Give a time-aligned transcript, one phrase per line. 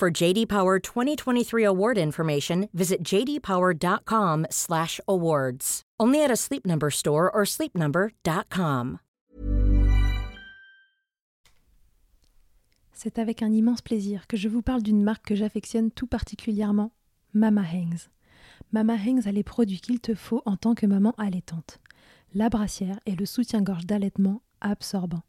[0.00, 5.82] For JD Power 2023 award information, visit jdpower.com/awards.
[6.00, 8.98] Only at a Sleep Number store or sleepnumber.com.
[12.94, 16.92] C'est avec un immense plaisir que je vous parle d'une marque que j'affectionne tout particulièrement,
[17.34, 18.08] Mama Hangs.
[18.72, 21.78] Mama Hangs a les produits qu'il te faut en tant que maman allaitante.
[22.32, 25.24] La brassière et le soutien-gorge d'allaitement absorbant.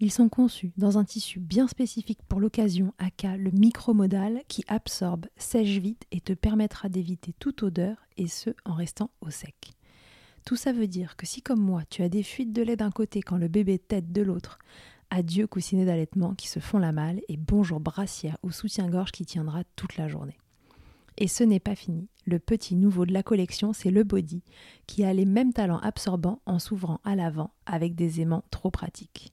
[0.00, 5.26] Ils sont conçus dans un tissu bien spécifique pour l'occasion, aka le micromodal, qui absorbe,
[5.36, 9.72] sèche vite et te permettra d'éviter toute odeur, et ce en restant au sec.
[10.44, 12.90] Tout ça veut dire que si comme moi tu as des fuites de lait d'un
[12.90, 14.58] côté quand le bébé tète de l'autre,
[15.10, 19.62] adieu coussinet d'allaitement qui se font la malle et bonjour brassière ou soutien-gorge qui tiendra
[19.76, 20.36] toute la journée.
[21.16, 22.08] Et ce n'est pas fini.
[22.26, 24.42] Le petit nouveau de la collection, c'est le body,
[24.86, 29.32] qui a les mêmes talents absorbants en s'ouvrant à l'avant avec des aimants trop pratiques.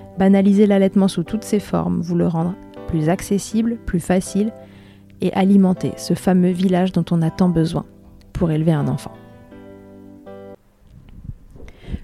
[0.17, 2.55] banaliser l'allaitement sous toutes ses formes, vous le rendre
[2.87, 4.51] plus accessible, plus facile
[5.21, 7.85] et alimenter ce fameux village dont on a tant besoin
[8.33, 9.13] pour élever un enfant.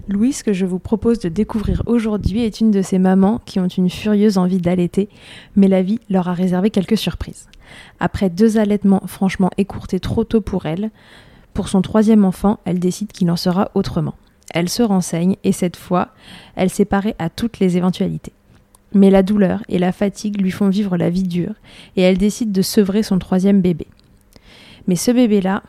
[0.08, 3.68] Louise, que je vous propose de découvrir aujourd'hui, est une de ces mamans qui ont
[3.68, 5.10] une furieuse envie d'allaiter,
[5.54, 7.48] mais la vie leur a réservé quelques surprises.
[8.00, 10.90] Après deux allaitements franchement écourtés trop tôt pour elle,
[11.52, 14.14] pour son troisième enfant, elle décide qu'il en sera autrement.
[14.54, 16.08] Elle se renseigne et cette fois,
[16.56, 18.32] elle s'est parée à toutes les éventualités.
[18.94, 21.54] Mais la douleur et la fatigue lui font vivre la vie dure
[21.96, 23.86] et elle décide de sevrer son troisième bébé.
[24.86, 25.62] Mais ce bébé-là,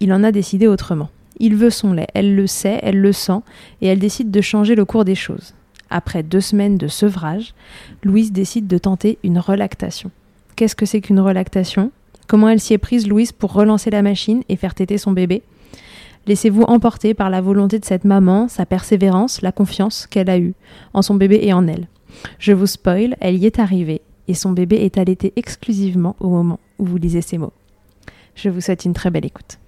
[0.00, 1.08] il en a décidé autrement.
[1.40, 3.40] Il veut son lait, elle le sait, elle le sent
[3.80, 5.54] et elle décide de changer le cours des choses.
[5.90, 7.54] Après deux semaines de sevrage,
[8.02, 10.10] Louise décide de tenter une relactation.
[10.56, 11.90] Qu'est-ce que c'est qu'une relactation?
[12.26, 15.42] Comment elle s'y est prise, Louise, pour relancer la machine et faire téter son bébé?
[16.26, 20.54] Laissez-vous emporter par la volonté de cette maman, sa persévérance, la confiance qu'elle a eue
[20.92, 21.88] en son bébé et en elle.
[22.38, 26.60] Je vous spoil, elle y est arrivée et son bébé est allaité exclusivement au moment
[26.78, 27.52] où vous lisez ces mots.
[28.34, 29.58] Je vous souhaite une très belle écoute.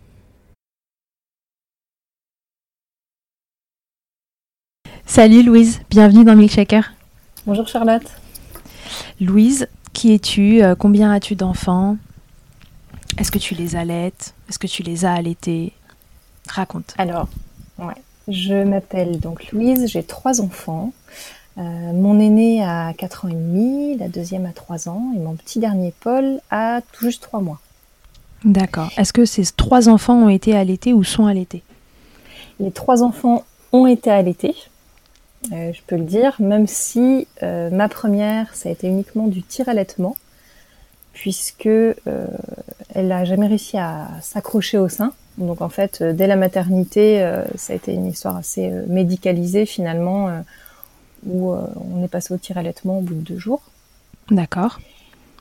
[5.07, 6.93] Salut Louise, bienvenue dans Milkshaker.
[7.47, 8.05] Bonjour Charlotte.
[9.21, 11.97] Louise, qui es-tu euh, Combien as-tu d'enfants?
[13.19, 14.35] Est-ce que tu les allaites?
[14.49, 15.73] Est-ce que tu les as allaités?
[16.51, 16.95] Raconte.
[16.99, 17.29] Alors,
[17.79, 17.95] ouais.
[18.29, 20.93] je m'appelle donc Louise, j'ai trois enfants.
[21.59, 25.35] Euh, mon aîné a 4 ans et demi, la deuxième a 3 ans et mon
[25.35, 27.61] petit dernier Paul a tout juste 3 mois.
[28.45, 28.91] D'accord.
[28.97, 31.63] Est-ce que ces trois enfants ont été allaités ou sont allaités
[32.59, 34.55] Les trois enfants ont été allaités,
[35.53, 39.43] euh, je peux le dire, même si euh, ma première, ça a été uniquement du
[39.43, 40.17] tir-allaitement.
[41.13, 41.97] Puisque euh,
[42.95, 45.13] elle n'a jamais réussi à s'accrocher au sein.
[45.39, 47.21] Donc en fait, dès la maternité,
[47.55, 50.29] ça a été une histoire assez médicalisée finalement,
[51.27, 53.63] où on est passé au tir allaitement au bout de deux jours.
[54.31, 54.81] D'accord.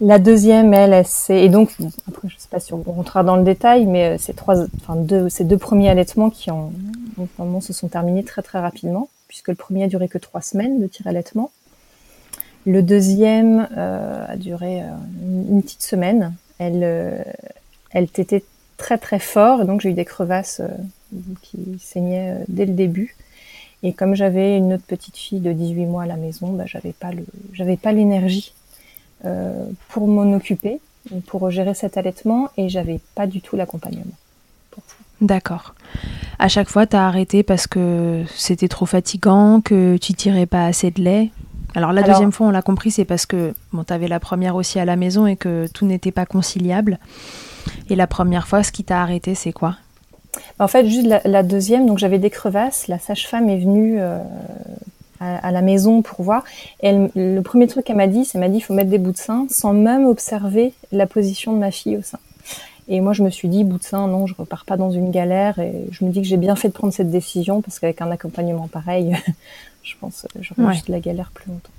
[0.02, 1.76] La deuxième, elle, c'est et donc
[2.08, 5.28] après je sais pas si on rentrera dans le détail, mais ces trois, enfin deux,
[5.28, 6.72] ces deux premiers allaitements qui ont
[7.18, 10.80] normalement se sont terminés très très rapidement, puisque le premier a duré que trois semaines
[10.80, 11.52] de tir allaitement.
[12.70, 14.86] Le deuxième euh, a duré euh,
[15.24, 16.36] une, petite semaine.
[16.60, 17.24] Elle, euh,
[17.90, 18.44] elle tétait
[18.78, 20.62] très très fort, donc j'ai eu des crevasses
[21.42, 23.16] qui saignaient dès le début.
[23.82, 26.94] Et comme j'avais une autre petite fille de 18 mois à la maison, bah, j'avais
[26.94, 28.54] pas le, j'avais pas l'énergie
[29.90, 30.80] pour m'en occuper,
[31.26, 34.14] pour gérer cet allaitement, et j'avais pas du tout l'accompagnement.
[35.22, 35.74] D'accord.
[36.38, 40.66] À chaque fois, tu as arrêté parce que c'était trop fatigant, que tu tirais pas
[40.68, 41.32] assez de lait?
[41.76, 44.56] Alors la deuxième fois, on l'a compris, c'est parce que bon, tu avais la première
[44.56, 47.00] aussi à la maison et que tout n'était pas conciliable.
[47.90, 49.76] Et la première fois, ce qui t'a arrêté, c'est quoi?
[50.60, 52.88] En fait, juste la, deuxième, donc j'avais des crevasses.
[52.88, 54.20] La sage-femme est venue euh,
[55.20, 56.44] à, la maison pour voir.
[56.82, 59.12] Et le premier truc qu'elle m'a dit, c'est m'a dit, il faut mettre des bouts
[59.12, 62.20] de sein sans même observer la position de ma fille au sein.
[62.92, 65.12] Et moi, je me suis dit, bout de sein, non, je repars pas dans une
[65.12, 65.60] galère.
[65.60, 68.10] Et je me dis que j'ai bien fait de prendre cette décision parce qu'avec un
[68.10, 69.16] accompagnement pareil,
[69.84, 71.72] je pense que j'aurais juste de la galère plus longtemps.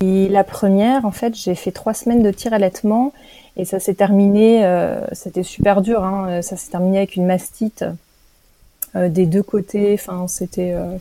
[0.00, 3.12] Et la première, en fait, j'ai fait trois semaines de tir allaitement
[3.56, 7.84] et ça s'est terminé, euh, c'était super dur, hein, ça s'est terminé avec une mastite
[8.96, 9.94] euh, des deux côtés.
[9.94, 10.96] Enfin, c'était euh,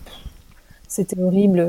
[0.88, 1.68] c'était horrible.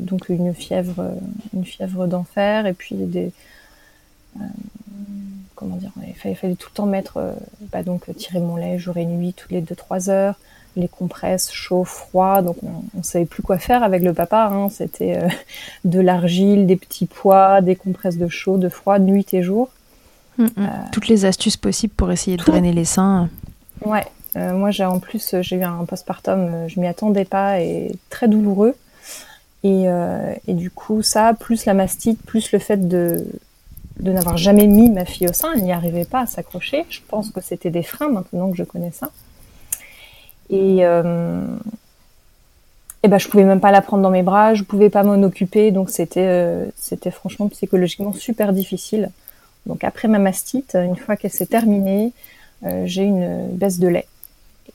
[0.00, 1.14] donc une fièvre,
[1.54, 3.30] une fièvre d'enfer et puis des
[5.54, 7.36] comment dire, il fallait, fallait, tout le temps mettre,
[7.70, 10.34] bah donc tirer mon lait jour et nuit, toutes les 2-3 heures,
[10.76, 14.50] les compresses chaud, froid, donc on, ne savait plus quoi faire avec le papa.
[14.52, 14.68] Hein.
[14.70, 15.28] C'était euh,
[15.84, 19.68] de l'argile, des petits pois, des compresses de chaud, de froid, nuit et jour.
[20.38, 20.48] Mm, mm.
[20.58, 23.28] Euh, Toutes les astuces possibles pour essayer de drainer les seins.
[23.84, 24.04] Ouais,
[24.36, 28.28] euh, moi j'ai en plus j'ai eu un postpartum, je m'y attendais pas et très
[28.28, 28.74] douloureux.
[29.62, 29.86] Et,
[30.46, 33.26] et, du coup ça, plus la mastite, plus le fait de
[34.00, 36.84] de n'avoir jamais mis ma fille au sein, elle n'y arrivait pas à s'accrocher.
[36.88, 39.10] Je pense que c'était des freins maintenant que je connais ça.
[40.50, 41.44] Et, euh,
[43.02, 45.22] et ben, je pouvais même pas la prendre dans mes bras, je pouvais pas m'en
[45.22, 49.10] occuper, donc c'était euh, c'était franchement psychologiquement super difficile.
[49.66, 52.12] Donc après ma mastite, une fois qu'elle s'est terminée,
[52.64, 54.06] euh, j'ai une baisse de lait.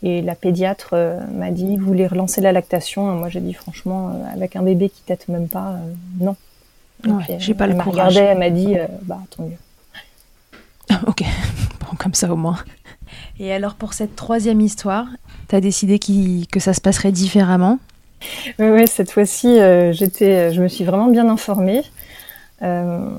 [0.02, 3.04] Et la pédiatre euh, m'a dit, vous voulez relancer la lactation?
[3.16, 5.76] Moi j'ai dit franchement, euh, avec un bébé qui tète même pas,
[6.20, 6.36] non.
[7.06, 8.18] Ouais, j'ai pas elle le courage.
[8.18, 9.58] elle m'a dit, bah tant mieux.
[11.08, 11.24] ok,
[11.80, 12.58] bon comme ça au moins.
[13.40, 15.08] Et alors pour cette troisième histoire,
[15.50, 17.80] tu as décidé que ça se passerait différemment
[18.60, 21.82] Oui, oui cette fois-ci, euh, je me suis vraiment bien informée.
[22.62, 23.10] Euh,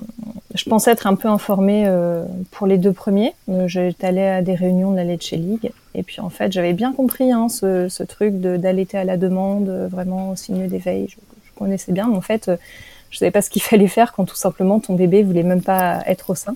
[0.54, 3.34] je pensais être un peu informée euh, pour les deux premiers.
[3.66, 5.72] J'étais allée à des réunions de la Leche League.
[5.94, 10.30] Et puis en fait, j'avais bien compris hein, ce, truc d'allaiter à la demande, vraiment
[10.30, 11.08] au signe d'éveil.
[11.08, 11.16] Je,
[11.56, 12.50] connaissais bien, mais en fait,
[13.10, 16.02] je savais pas ce qu'il fallait faire quand tout simplement ton bébé voulait même pas
[16.06, 16.54] être au sein.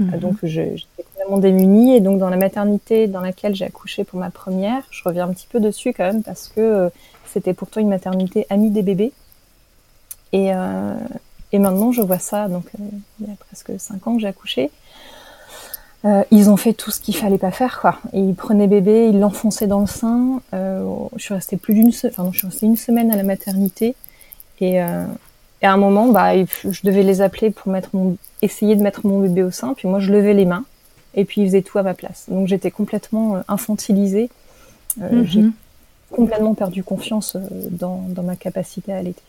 [0.00, 0.18] Mhm.
[0.18, 4.30] Donc j'étais complètement démunie et donc dans la maternité dans laquelle j'ai accouché pour ma
[4.30, 6.88] première, je reviens un petit peu dessus quand même parce que euh,
[7.26, 9.12] c'était pourtant une maternité amie des bébés.
[10.32, 10.94] Et, euh,
[11.52, 12.84] et maintenant je vois ça, donc euh,
[13.20, 14.70] il y a presque cinq ans que j'ai accouché.
[16.06, 17.98] Euh, ils ont fait tout ce qu'il fallait pas faire, quoi.
[18.14, 20.40] Et ils prenaient bébé, ils l'enfonçaient dans le sein.
[20.54, 20.82] Euh,
[21.16, 23.94] je suis restée plus d'une, enfin non, je suis restée une semaine à la maternité.
[24.60, 25.04] Et, euh,
[25.62, 29.06] et à un moment, bah, je devais les appeler pour mettre mon, essayer de mettre
[29.06, 29.74] mon bébé au sein.
[29.74, 30.64] Puis moi, je levais les mains
[31.14, 32.26] et puis ils faisaient tout à ma place.
[32.28, 34.30] Donc j'étais complètement euh, infantilisée.
[35.02, 35.26] Euh, mhm.
[35.26, 35.44] J'ai
[36.10, 39.22] complètement perdu confiance euh, dans, dans, ma capacité à allaiter.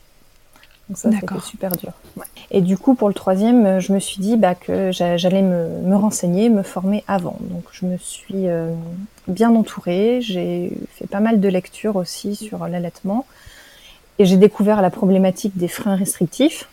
[0.90, 1.94] Donc ça, c'était super dur.
[2.18, 2.26] Ouais.
[2.50, 5.96] Et du coup, pour le troisième, je me suis dit bah, que j'allais me, me,
[5.96, 7.38] renseigner, me former avant.
[7.42, 8.74] Donc je me suis euh,
[9.28, 10.20] bien entourée.
[10.22, 13.26] J'ai fait pas mal de lectures aussi sur l'allaitement.
[14.22, 16.70] Et j'ai découvert la problématique des freins restrictifs.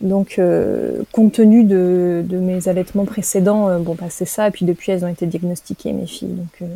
[0.00, 4.48] Donc, euh, compte tenu de, mes allaitements précédents, euh, bon, bah, c'est ça.
[4.48, 6.34] Et puis depuis, elles ont été diagnostiquées, mes filles.
[6.34, 6.66] Donc, euh,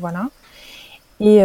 [0.00, 0.30] voilà.
[1.20, 1.42] Et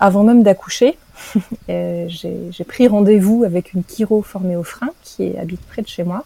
[0.00, 0.96] avant même d'accoucher,
[1.68, 6.24] j'ai pris rendez-vous avec une chiro formée au frein qui habite près de chez moi.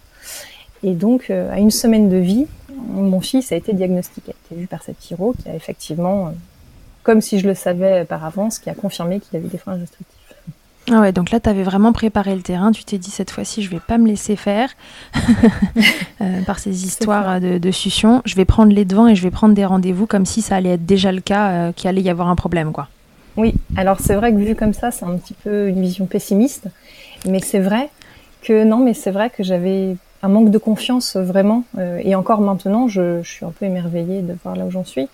[0.85, 2.47] Et donc, à une semaine de vie,
[2.87, 4.29] mon fils a été diagnostiqué.
[4.29, 6.33] Il a été vu par cette chiro qui a effectivement,
[7.02, 10.20] comme si je le savais par avance, qui a confirmé qu'il avait des freins restrictifs.
[10.88, 12.72] Ah ouais, donc là, tu avais vraiment préparé le terrain.
[12.72, 14.70] Tu t'es dit, cette fois-ci, je vais pas me laisser faire
[16.20, 18.22] euh, par ces histoires de, de succion.
[18.25, 20.70] Je vais prendre les devants et je vais prendre des rendez-vous comme si ça allait
[20.70, 22.88] être déjà le cas, euh, qu'il allait y avoir un problème, quoi.
[23.37, 26.66] Oui, alors c'est vrai que vu comme ça, c'est un petit peu une vision pessimiste.
[27.26, 27.90] Mais c'est vrai
[28.42, 31.64] que, non, mais c'est vrai que j'avais un manque de confiance vraiment.
[32.02, 35.08] et encore maintenant, je, je, suis un peu émerveillée de voir là où j'en suis.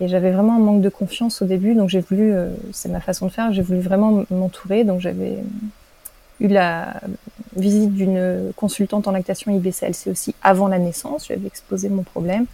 [0.00, 2.34] Et j'avais vraiment un manque de confiance au début, donc j'ai voulu,
[2.72, 4.84] c'est ma façon de faire, j'ai voulu vraiment m'entourer.
[4.84, 5.38] Donc j'avais
[6.40, 7.00] eu la
[7.56, 11.28] visite d'une consultante en lactation IBCLC aussi avant la naissance.
[11.28, 12.44] J'avais exposé mon problème.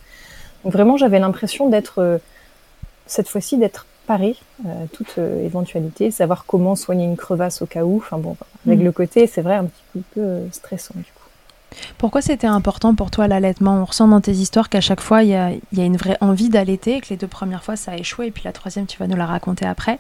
[0.65, 2.19] Donc vraiment, j'avais l'impression d'être, euh,
[3.07, 7.67] cette fois-ci, d'être parée à euh, toute euh, éventualité, savoir comment soigner une crevasse au
[7.67, 7.97] cas où.
[7.99, 8.85] Enfin bon, avec mm.
[8.85, 11.22] le côté, c'est vrai, un petit peu stressant du coup.
[11.99, 13.75] Pourquoi c'était important pour toi l'allaitement?
[13.83, 17.01] On ressent dans tes histoires qu'à chaque fois, il y a, une vraie envie d'allaiter,
[17.01, 19.17] que les deux premières fois, ça a échoué, et puis la troisième, tu vas nous
[19.17, 19.99] la raconter après.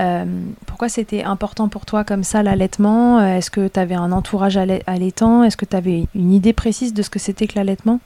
[0.00, 0.24] Euh,
[0.66, 3.18] pourquoi c'était important pour toi comme ça l'allaitement?
[3.18, 5.42] Euh, Est-ce que tu avais un entourage allaitant?
[5.42, 8.00] Est-ce que tu avais une idée précise de ce que c'était que l'allaitement?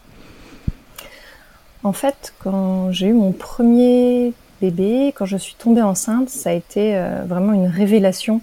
[1.84, 6.52] En fait, quand j'ai eu mon premier bébé, quand je suis tombée enceinte, ça a
[6.52, 8.40] été euh, vraiment une révélation.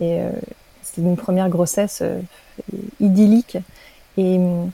[0.00, 0.20] Et
[0.82, 2.02] c'était une première grossesse
[2.98, 3.58] idyllique.
[4.16, 4.64] Et euh,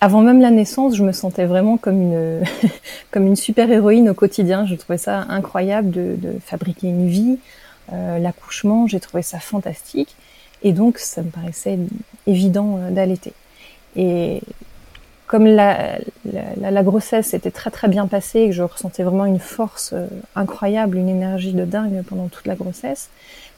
[0.00, 2.44] avant même la naissance, je me sentais vraiment comme une,
[3.10, 4.66] comme une super héroïne au quotidien.
[4.66, 7.38] Je trouvais ça incroyable de, de fabriquer une vie.
[7.92, 10.16] Euh, L'accouchement, j'ai trouvé ça fantastique.
[10.62, 11.78] Et donc, ça me paraissait
[12.26, 13.32] évident euh, d'allaiter.
[13.96, 14.40] Et
[15.26, 15.98] comme la,
[16.30, 20.06] la, la, grossesse était très très bien passée que je ressentais vraiment une force euh,
[20.36, 23.08] incroyable, une énergie de dingue pendant toute la grossesse,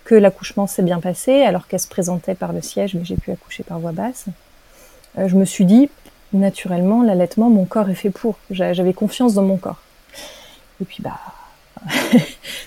[0.04, 3.32] que l'accouchement s'est bien passé alors qu'elle se présentait par le siège, mais j'ai pu
[3.32, 4.26] accoucher par voix basse.
[5.18, 5.88] Euh, je me suis dit,
[6.32, 8.36] naturellement, l'allaitement, mon corps est fait pour.
[8.50, 9.80] J'avais confiance dans mon corps.
[10.80, 11.18] Et puis, bah,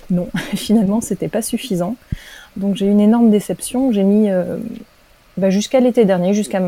[0.09, 1.95] non, finalement, c'était pas suffisant.
[2.55, 3.91] Donc, j'ai eu une énorme déception.
[3.91, 4.57] J'ai mis, euh,
[5.37, 6.61] bah, jusqu'à l'été dernier, jusqu'à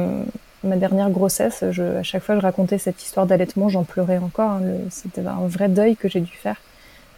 [0.64, 4.18] ma dernière grossesse, je, à chaque fois que je racontais cette histoire d'allaitement, j'en pleurais
[4.18, 4.52] encore.
[4.52, 4.62] Hein.
[4.90, 6.58] C'était un vrai deuil que j'ai dû faire.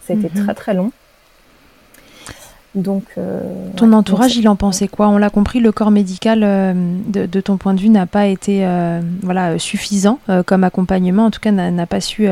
[0.02, 0.46] Ça a été mhm.
[0.46, 0.92] très très long.
[2.74, 3.42] Donc, euh,
[3.76, 5.10] ton entourage, il en pensait quoi?
[5.10, 6.74] On l'a compris, le corps médical, euh,
[7.08, 11.26] de, ton point de vue, n'a pas été euh, voilà suffisant comme accompagnement.
[11.26, 12.28] En tout cas, n'a pas su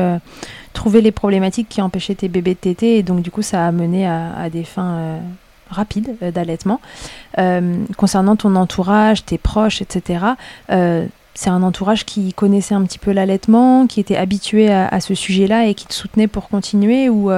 [0.72, 3.72] trouver les problématiques qui empêchaient tes bébés de téter, et donc du coup, ça a
[3.72, 5.18] mené à, des fins
[5.68, 6.80] rapides d'allaitement.
[7.96, 10.24] concernant ton entourage, tes proches, etc.
[10.68, 15.14] c'est un entourage qui connaissait un petit peu l'allaitement, qui était habitué à, à ce
[15.14, 17.30] sujet-là et qui te soutenait pour continuer ou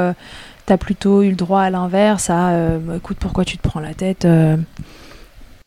[0.66, 3.94] T'as plutôt eu le droit à l'inverse, à euh, écoute, pourquoi tu te prends la
[3.94, 4.56] tête euh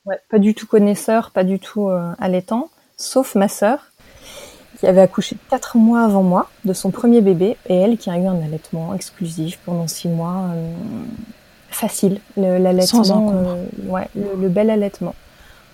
[0.05, 3.91] ouais, Pas du tout connaisseur, pas du tout euh, allaitant, sauf ma sœur,
[4.79, 8.17] qui avait accouché quatre mois avant moi de son premier bébé, et elle qui a
[8.17, 10.45] eu un allaitement exclusif pendant six mois,
[11.69, 13.33] facile, l'allaitement,
[13.87, 15.15] ouais, le, bel allaitement.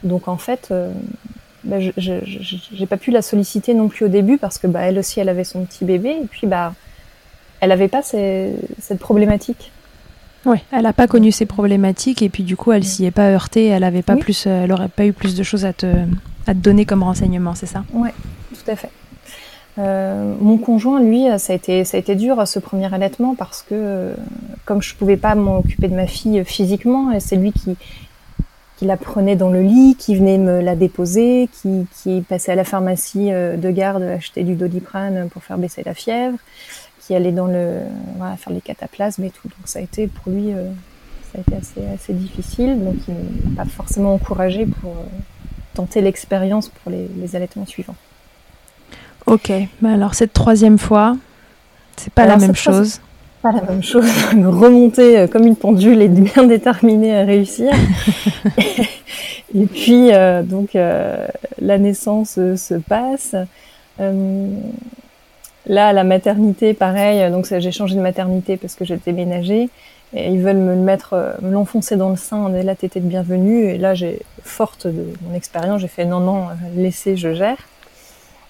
[0.04, 0.74] Donc en fait,
[1.64, 4.98] bah, je j'ai pas pu la solliciter non plus au début parce que bah, elle
[4.98, 6.74] aussi, elle avait son petit bébé, et puis bah
[7.62, 9.72] elle n'avait pas cette problématique?
[10.46, 13.30] Oui, elle n'a pas connu ces problématiques et puis du coup, elle s'y est pas
[13.30, 13.68] heurtée.
[13.68, 15.86] Elle avait pas plus, euh, elle aurait pas eu plus de choses à te,
[16.48, 17.84] à te donner comme renseignement, c'est ça?
[17.94, 18.10] Oui,
[18.52, 18.90] tout à fait.
[19.78, 23.62] Euh, mon conjoint, lui, ça a été, ça a été dur ce premier allaitement parce
[23.62, 24.14] que
[24.66, 27.78] comme je pouvais pas m'occuper de ma fille physiquement, c'est lui qui,
[28.78, 32.56] qui la prenait dans le lit, qui venait me la déposer, qui, qui passait à
[32.56, 36.38] la pharmacie euh, de garde acheter du doliprane pour faire baisser la fièvre
[37.12, 37.80] qui allait dans le
[38.16, 39.50] voilà, faire les cataplasmes et tout.
[39.50, 40.70] Donc ça a été pour lui euh,
[41.30, 42.82] ça a été assez, assez difficile.
[42.82, 45.04] Donc il m'a pas forcément encouragé pour euh,
[45.74, 47.98] tenter l'expérience pour les, les, allaitements suivants.
[49.26, 49.52] Ok,
[49.82, 51.18] mais alors cette troisième fois,
[51.98, 53.02] c'est pas la même chose.
[53.42, 54.10] Pas la même chose.
[54.32, 57.74] Remonter euh, comme une pendule et bien déterminée à réussir.
[59.54, 60.12] et puis
[60.46, 63.36] donc la naissance se passe.
[65.68, 67.30] Là, la maternité, pareil.
[67.32, 69.70] Donc, j'ai changé de maternité parce que j'étais ménagée.
[70.14, 72.54] Et ils veulent me le mettre, euh, me l'enfoncer dans le sein.
[72.54, 73.66] Est là, t'étais de bienvenue.
[73.66, 77.58] Et là, j'ai, forte de mon expérience, j'ai fait non, non, laissez, je gère.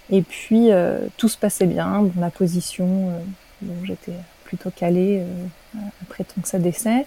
[0.09, 3.09] Et puis, euh, tout se passait bien dans la position.
[3.09, 4.13] Euh, j'étais
[4.45, 5.23] plutôt calée
[6.01, 7.05] après ton ça décès.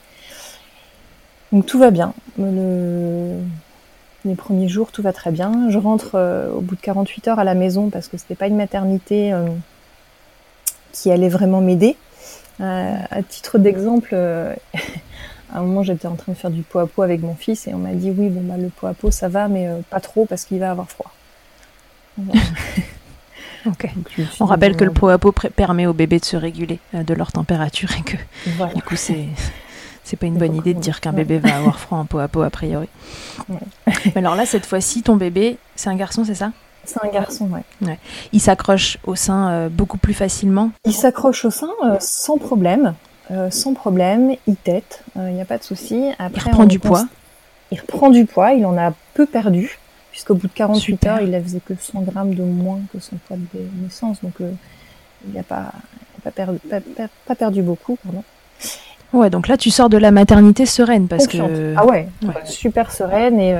[1.50, 2.14] Donc, tout va bien.
[2.38, 3.38] Le,
[4.24, 5.68] les premiers jours, tout va très bien.
[5.70, 6.16] Je rentre
[6.54, 9.34] au bout de 48 heures à la maison parce que c'était pas une maternité
[10.94, 11.96] qui allait vraiment m'aider.
[12.60, 14.54] Euh, à titre d'exemple, euh,
[15.52, 17.66] à un moment j'étais en train de faire du pot à pot avec mon fils
[17.66, 19.80] et on m'a dit oui bon bah le pot à pot ça va mais euh,
[19.90, 21.12] pas trop parce qu'il va avoir froid.
[24.38, 27.32] on rappelle que le pot à pot permet aux bébés de se réguler de leur
[27.32, 28.16] température et que
[28.74, 29.26] du coup c'est
[30.04, 32.28] c'est pas une bonne idée de dire qu'un bébé va avoir froid en pot à
[32.28, 32.88] pot a priori.
[34.14, 36.52] alors là cette fois-ci ton bébé c'est un garçon c'est ça?
[36.86, 37.98] C'est un garçon, ouais.
[38.32, 42.94] Il s'accroche au sein euh, beaucoup plus facilement Il s'accroche au sein euh, sans problème.
[43.30, 46.10] Euh, sans problème, il tête, il n'y a pas de souci.
[46.18, 47.06] Après, il reprend du poids
[47.70, 49.78] Il reprend du poids, il en a peu perdu,
[50.10, 53.16] puisqu'au bout de 48 heures, il ne faisait que 100 grammes de moins que son
[53.16, 54.20] poids de naissance.
[54.22, 55.72] Donc, il n'a pas,
[56.22, 56.58] pas, perdu,
[57.26, 57.96] pas, perdu beaucoup.
[58.04, 58.22] Pardon.
[59.14, 61.74] Ouais, donc là, tu sors de la maternité sereine parce que.
[61.76, 62.08] Ah ouais,
[62.44, 63.56] super sereine et,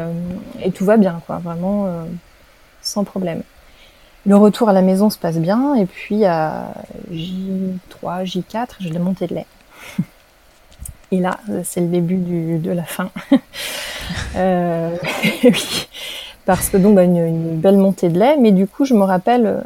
[0.62, 1.38] et, tout va bien, quoi.
[1.38, 1.86] Vraiment
[2.84, 3.42] sans problème.
[4.26, 6.72] Le retour à la maison se passe bien et puis à
[7.12, 9.46] J3, J4, j'ai la montée de lait.
[11.10, 13.10] Et là, c'est le début de la fin.
[14.36, 14.96] euh,
[16.46, 19.02] parce que donc bah, une, une, belle montée de lait, mais du coup, je me
[19.02, 19.62] rappelle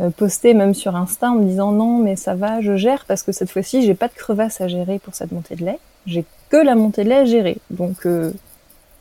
[0.00, 3.22] euh, poster même sur Insta en me disant non, mais ça va, je gère parce
[3.22, 5.78] que cette fois-ci, j'ai pas de crevasse à gérer pour cette montée de lait.
[6.06, 8.32] J'ai que la montée de lait à gérer, donc euh,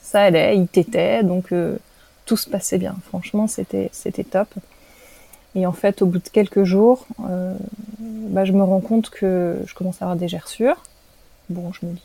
[0.01, 1.77] ça allait, il t'était, donc euh,
[2.25, 2.95] tout se passait bien.
[3.07, 4.47] Franchement, c'était c'était top.
[5.55, 7.53] Et en fait, au bout de quelques jours, euh,
[7.99, 10.77] bah, je me rends compte que je commence à avoir des gerçures.
[11.49, 12.01] Bon, je me dis,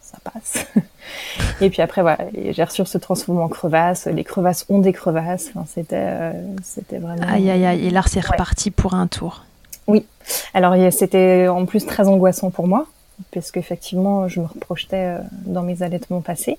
[0.00, 0.66] ça passe.
[1.60, 4.06] et puis après, voilà, les gerçures se transforment en crevasses.
[4.06, 5.50] Les crevasses ont des crevasses.
[5.50, 6.32] Enfin, c'était, euh,
[6.64, 7.22] c'était vraiment.
[7.28, 7.86] Aïe, aïe, aïe.
[7.86, 9.44] Et là, c'est reparti pour un tour.
[9.86, 10.04] Oui.
[10.52, 12.86] Alors, c'était en plus très angoissant pour moi,
[13.32, 16.58] parce qu'effectivement, je me reprojetais euh, dans mes allaitements passés.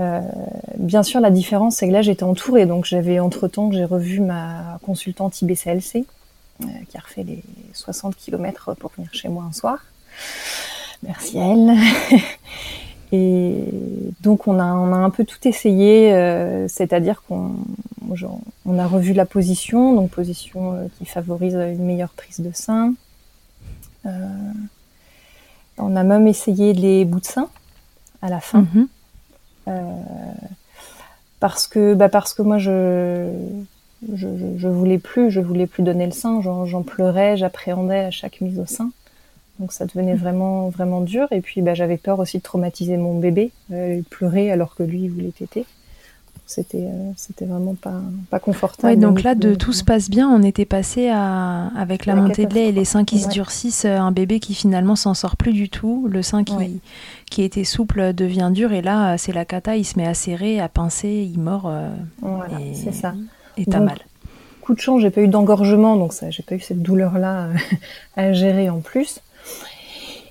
[0.00, 0.20] Euh,
[0.76, 2.66] bien sûr, la différence, c'est que là, j'étais entourée.
[2.66, 6.04] Donc, j'avais entre-temps, j'ai revu ma consultante IBCLC,
[6.62, 9.78] euh, qui a refait les 60 km pour venir chez moi un soir.
[11.02, 11.74] Merci à elle.
[13.12, 13.64] Et
[14.22, 17.52] donc, on a, on a un peu tout essayé, euh, c'est-à-dire qu'on
[18.66, 22.94] on a revu la position, donc position qui favorise une meilleure prise de sein.
[25.78, 27.48] On a même essayé les bouts de sein
[28.22, 28.60] à la fin.
[28.60, 28.82] Mhm.
[28.82, 28.86] Euh,
[31.40, 33.28] parce que bah parce que moi je
[34.14, 36.40] je, je je, voulais plus je voulais plus donner le sein.
[36.40, 38.90] J'en pleurais j'appréhendais à chaque mise au sein.
[39.58, 41.28] Donc ça devenait vraiment vraiment dur.
[41.30, 44.82] Et puis bah, j'avais peur aussi de traumatiser mon bébé euh, il pleurait alors que
[44.82, 45.66] lui il voulait téter
[46.46, 48.92] c'était euh, c'était vraiment pas pas confortable.
[48.92, 52.22] Ouais, donc là de tout se passe bien, on était passé à avec la, la
[52.22, 53.22] montée de lait et les seins qui ouais.
[53.22, 56.70] se durcissent, un bébé qui finalement s'en sort plus du tout, le sein qui ouais.
[57.30, 60.60] qui était souple devient dur et là c'est la cata, il se met à serrer,
[60.60, 61.88] à pincer, il mord euh,
[62.20, 63.14] voilà, c'est ça.
[63.56, 63.98] Et t'as mal.
[64.60, 67.48] Coup de chance, j'ai pas eu d'engorgement donc ça j'ai pas eu cette douleur là
[68.16, 69.20] à gérer en plus.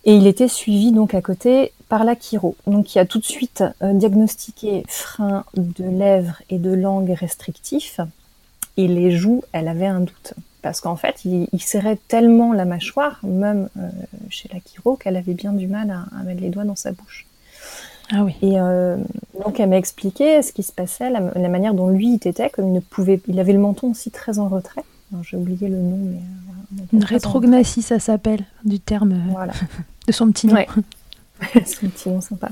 [0.06, 3.23] Et il était suivi donc à côté par la chiro, donc qui a tout de
[3.23, 7.99] suite euh, diagnostiqué frein de lèvres et de langue restrictif.
[8.77, 10.34] Et les joues, elle avait un doute.
[10.63, 13.89] Parce qu'en fait, il, il, serrait tellement la mâchoire, même euh,
[14.32, 16.93] chez la chiro, qu'elle avait bien du mal à, à, mettre les doigts dans sa
[16.93, 17.27] bouche.
[18.12, 18.34] Ah oui.
[18.41, 18.97] Et euh,
[19.43, 22.49] donc elle m'a expliqué ce qui se passait, la, la, manière dont lui il était,
[22.49, 24.84] comme il ne pouvait, il avait le menton aussi très en retrait.
[25.21, 29.53] J'ai oublié le nom, mais une rétrognathie, ça s'appelle, du terme voilà.
[30.08, 30.56] de son petit nom.
[30.56, 30.67] Ouais.
[31.65, 32.49] son petit nom sympa.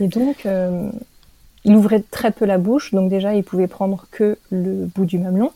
[0.00, 0.90] Et donc, euh,
[1.64, 5.18] il ouvrait très peu la bouche, donc déjà, il pouvait prendre que le bout du
[5.18, 5.52] mamelon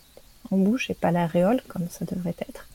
[0.50, 2.66] en bouche et pas l'aréole, comme ça devrait être.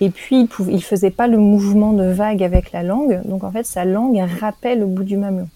[0.00, 3.44] Et puis, il, pouvait, il faisait pas le mouvement de vague avec la langue, donc
[3.44, 5.48] en fait, sa langue râpait le bout du mamelon.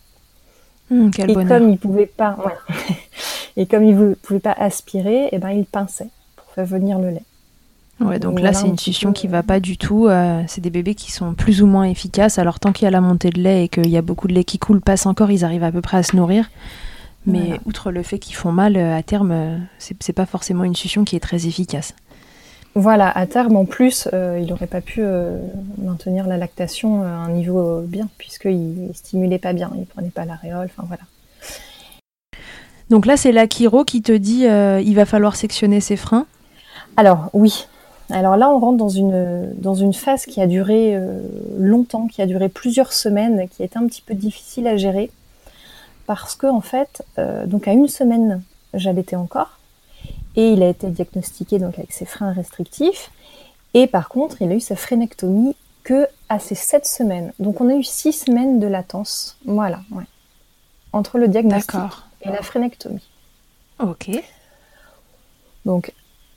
[0.90, 1.58] Mmh, quel et bonheur.
[1.58, 2.94] comme il pouvait pas, ouais.
[3.56, 6.98] et comme il ne pouvait pas aspirer, et eh ben, il pinçait pour faire venir
[6.98, 7.24] le lait.
[8.00, 9.20] Ouais, donc, là, c'est une succion peu...
[9.20, 10.08] qui va pas du tout.
[10.08, 12.38] Euh, c'est des bébés qui sont plus ou moins efficaces.
[12.38, 14.34] Alors, tant qu'il y a la montée de lait et qu'il y a beaucoup de
[14.34, 16.50] lait qui coule, passe encore, ils arrivent à peu près à se nourrir.
[17.26, 17.60] Mais voilà.
[17.66, 21.16] outre le fait qu'ils font mal, euh, à terme, c'est pas forcément une succion qui
[21.16, 21.94] est très efficace.
[22.76, 25.38] Voilà, à terme, en plus, euh, il n'aurait pas pu euh,
[25.78, 30.10] maintenir la lactation à un niveau bien, puisqu'il ne stimulait pas bien, il ne prenait
[30.10, 31.02] pas l'aréole, enfin voilà.
[32.90, 36.26] Donc là, c'est la chiro qui te dit euh, il va falloir sectionner ses freins
[36.96, 37.68] Alors, oui.
[38.10, 41.20] Alors là, on rentre dans une, dans une phase qui a duré euh,
[41.58, 45.10] longtemps, qui a duré plusieurs semaines, qui est un petit peu difficile à gérer,
[46.06, 48.42] parce que en fait, euh, donc à une semaine,
[48.74, 49.58] j'allaitais encore,
[50.36, 53.10] et il a été diagnostiqué donc avec ses freins restrictifs.
[53.72, 57.32] Et par contre, il a eu sa frénectomie que à ses sept semaines.
[57.38, 59.36] Donc on a eu six semaines de latence.
[59.44, 60.04] Voilà, ouais.
[60.92, 61.80] Entre le diagnostic
[62.22, 63.02] et la frénectomie.
[63.80, 64.10] Ok.
[65.64, 65.92] Donc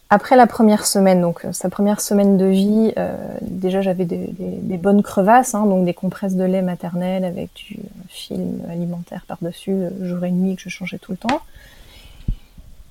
[0.10, 5.04] après la première semaine, donc sa première semaine de vie, euh, déjà j'avais des, bonnes
[5.04, 10.32] crevasses, hein, donc des compresses de lait maternel avec du film alimentaire par-dessus, jour et
[10.32, 11.42] nuit que je changeais tout le temps.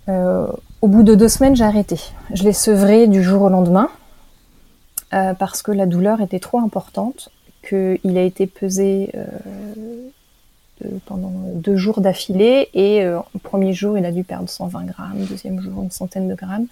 [0.08, 0.46] Euh,
[0.82, 1.98] au bout de deux semaines, j'ai arrêté.
[2.32, 3.88] Je l'ai sevré du jour au lendemain
[5.14, 7.30] euh, parce que la douleur était trop importante,
[7.66, 9.24] qu'il a été pesé euh,
[11.06, 15.24] pendant deux jours d'affilée et euh, au premier jour, il a dû perdre 120 grammes,
[15.28, 16.66] deuxième jour, une centaine de grammes.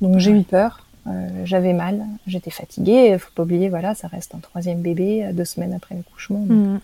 [0.00, 3.10] Donc j'ai eu peur, euh, j'avais mal, j'étais fatiguée.
[3.12, 6.44] Il faut pas oublier, voilà, ça reste un troisième bébé deux semaines après l'accouchement.
[6.48, 6.80] Mmh.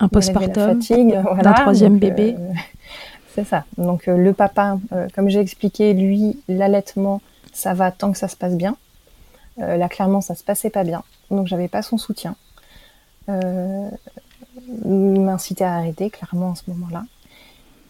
[0.00, 2.34] Un postpartum, fatigue, voilà, d'un troisième donc, bébé.
[3.34, 3.64] c'est ça.
[3.78, 4.78] Donc le papa,
[5.14, 7.20] comme j'ai expliqué, lui, l'allaitement,
[7.52, 8.76] ça va tant que ça se passe bien.
[9.58, 11.02] là, clairement, ça se passait pas bien.
[11.30, 12.34] Donc j'avais pas son soutien.
[14.84, 17.04] Il m'incitait à arrêter, clairement, à ce moment-là.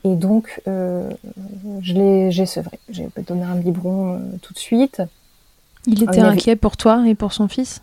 [0.05, 1.09] Et donc, euh,
[1.81, 2.79] je l'ai, j'ai sevré.
[2.89, 5.03] J'ai donné un biberon euh, tout de suite.
[5.87, 7.83] Il était inquiet pour toi et pour son fils?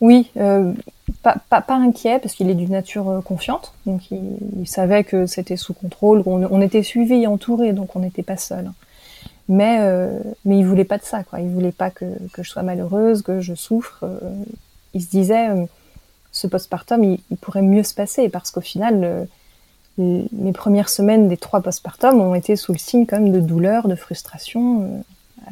[0.00, 0.72] Oui, euh,
[1.22, 3.74] pas, pas, inquiet parce qu'il est d'une nature confiante.
[3.86, 6.22] Donc, il, savait que c'était sous contrôle.
[6.26, 8.70] On, était suivi et entouré, donc on n'était pas seul.
[9.48, 9.78] Mais,
[10.46, 11.40] mais il voulait pas de ça, quoi.
[11.40, 14.04] Il voulait pas que, que je sois malheureuse, que je souffre.
[14.94, 15.48] il se disait,
[16.34, 19.26] ce postpartum, il, il, pourrait mieux se passer parce qu'au final
[19.98, 23.86] mes premières semaines des trois postpartum ont été sous le signe quand même de douleur,
[23.86, 25.50] de frustration, euh,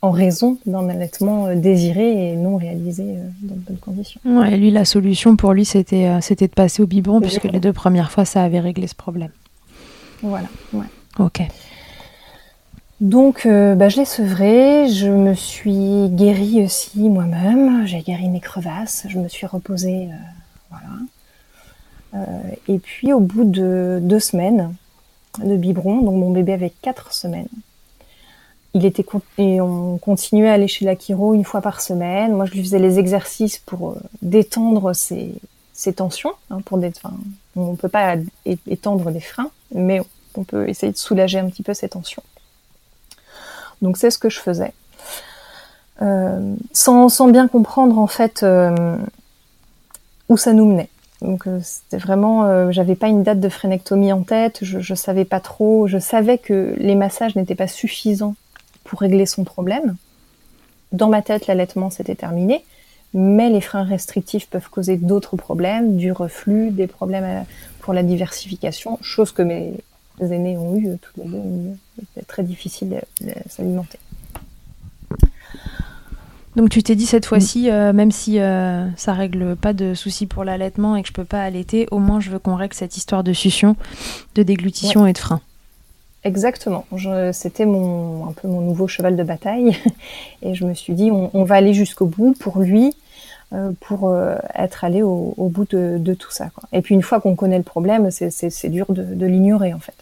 [0.00, 4.20] en raison d'un allaitement euh, désiré et non réalisé euh, dans de bonnes conditions.
[4.24, 7.72] Ouais, lui, la solution pour lui, c'était c'était de passer au biberon, puisque les deux
[7.72, 9.30] premières fois, ça avait réglé ce problème.
[10.22, 10.86] Voilà, ouais.
[11.18, 11.42] Ok.
[13.02, 19.06] Donc, bah, je l'ai sevré, je me suis guérie aussi moi-même, j'ai guéri mes crevasses,
[19.08, 20.08] je me suis reposée,
[20.70, 20.86] voilà.
[22.14, 22.26] Euh,
[22.68, 24.74] et puis au bout de deux semaines
[25.42, 27.48] de biberon, donc mon bébé avait quatre semaines,
[28.74, 29.04] il était
[29.38, 32.32] et on continuait à aller chez la une fois par semaine.
[32.32, 35.34] Moi, je lui faisais les exercices pour euh, détendre ses,
[35.94, 36.32] tensions.
[36.50, 36.92] Hein, pour des,
[37.56, 38.14] on ne peut pas
[38.46, 40.00] étendre des freins, mais
[40.36, 42.22] on peut essayer de soulager un petit peu ses tensions.
[43.82, 44.72] Donc c'est ce que je faisais,
[46.00, 48.44] euh, sans, bien comprendre en fait
[50.28, 50.88] où ça nous menait.
[51.22, 54.94] Donc euh, c'était vraiment, euh, j'avais pas une date de frénectomie en tête, je, je
[54.94, 58.34] savais pas trop, je savais que les massages n'étaient pas suffisants
[58.82, 59.96] pour régler son problème.
[60.90, 62.64] Dans ma tête, l'allaitement s'était terminé,
[63.14, 67.42] mais les freins restrictifs peuvent causer d'autres problèmes, du reflux, des problèmes euh,
[67.80, 69.74] pour la diversification, chose que mes
[70.20, 71.76] aînés ont eu tous les deux.
[71.98, 73.98] C'était très difficile de s'alimenter.
[76.56, 80.26] Donc tu t'es dit cette fois-ci, euh, même si euh, ça règle pas de soucis
[80.26, 82.96] pour l'allaitement et que je peux pas allaiter, au moins je veux qu'on règle cette
[82.96, 83.74] histoire de succion,
[84.34, 85.40] de déglutition et de frein.
[86.24, 86.84] Exactement.
[87.32, 89.76] C'était mon un peu mon nouveau cheval de bataille
[90.42, 92.94] et je me suis dit on, va aller jusqu'au bout pour lui,
[93.54, 94.14] euh, pour
[94.54, 96.50] être allé au, bout de, tout ça.
[96.72, 99.94] Et puis une fois qu'on connaît le problème, c'est dur de l'ignorer en fait.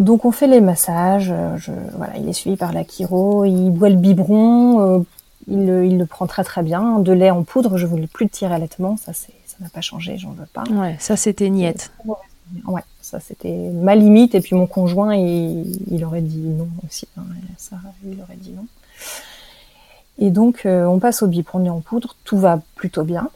[0.00, 3.70] Donc on fait les massages, euh, je, voilà, il est suivi par la chiro, il
[3.70, 5.02] boit le biberon, euh,
[5.46, 7.00] il, il, le prend très très bien.
[7.00, 9.82] De lait en poudre, je voulais plus le tirer allaitement, ça c'est, ça n'a pas
[9.82, 10.64] changé, j'en veux pas.
[10.70, 11.92] Ouais, ça c'était niette.
[12.66, 17.06] Ouais, ça c'était ma limite et puis mon conjoint il, il aurait dit non aussi,
[17.18, 17.22] hein,
[17.58, 18.66] ça il aurait dit non.
[20.18, 23.28] Et donc euh, on passe au biberon en poudre, tout va plutôt bien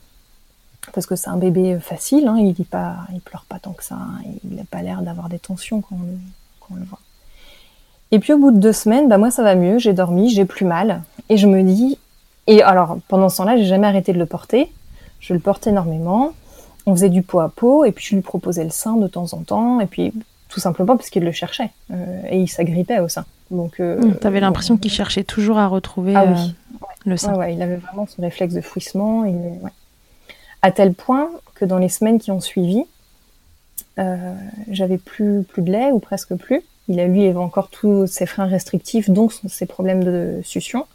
[0.94, 3.84] parce que c'est un bébé facile, hein, il dit pas, il pleure pas tant que
[3.84, 6.18] ça, hein, il n'a pas l'air d'avoir des tensions quand on le
[6.82, 6.98] voit.
[8.10, 10.44] Et puis au bout de deux semaines, bah moi ça va mieux, j'ai dormi, j'ai
[10.44, 11.98] plus mal, et je me dis,
[12.46, 14.70] et alors pendant ce temps-là, j'ai jamais arrêté de le porter,
[15.20, 16.32] je le porte énormément,
[16.86, 19.32] on faisait du pot à pot, et puis je lui proposais le sein de temps
[19.32, 20.12] en temps, et puis
[20.48, 23.24] tout simplement parce qu'il le cherchait, euh, et il s'agrippait au sein.
[23.50, 26.32] Donc, euh, mmh, t'avais l'impression qu'il cherchait toujours à retrouver ah, oui.
[26.32, 27.34] Euh, le sein.
[27.34, 29.24] Ouais, il avait vraiment ce réflexe de fouissement,
[30.62, 32.84] à tel point que dans les semaines qui ont suivi, euh,
[33.96, 36.62] j'avais plus plus de lait ou presque plus.
[36.88, 40.86] Il a lui avait encore tous ses freins restrictifs, donc ses problèmes de succion.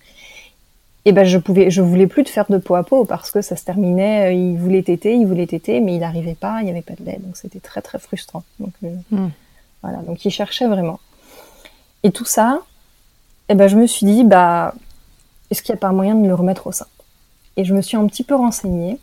[1.05, 3.41] Et ben je pouvais, je voulais plus de faire de peau à peau parce que
[3.41, 4.27] ça se terminait.
[4.27, 6.93] Euh, il voulait téter, il voulait téter, mais il n'arrivait pas, il n'y avait pas
[6.93, 8.43] de lait, donc c'était très très frustrant.
[8.59, 9.29] Donc euh, hmm.
[9.81, 10.99] voilà, donc il cherchait vraiment.
[12.03, 12.61] Et tout ça,
[13.47, 14.75] et ben je me suis dit bah
[15.49, 16.87] est-ce qu'il n'y a pas moyen de le remettre au sein?
[17.57, 18.99] Et je me suis un petit peu renseignée.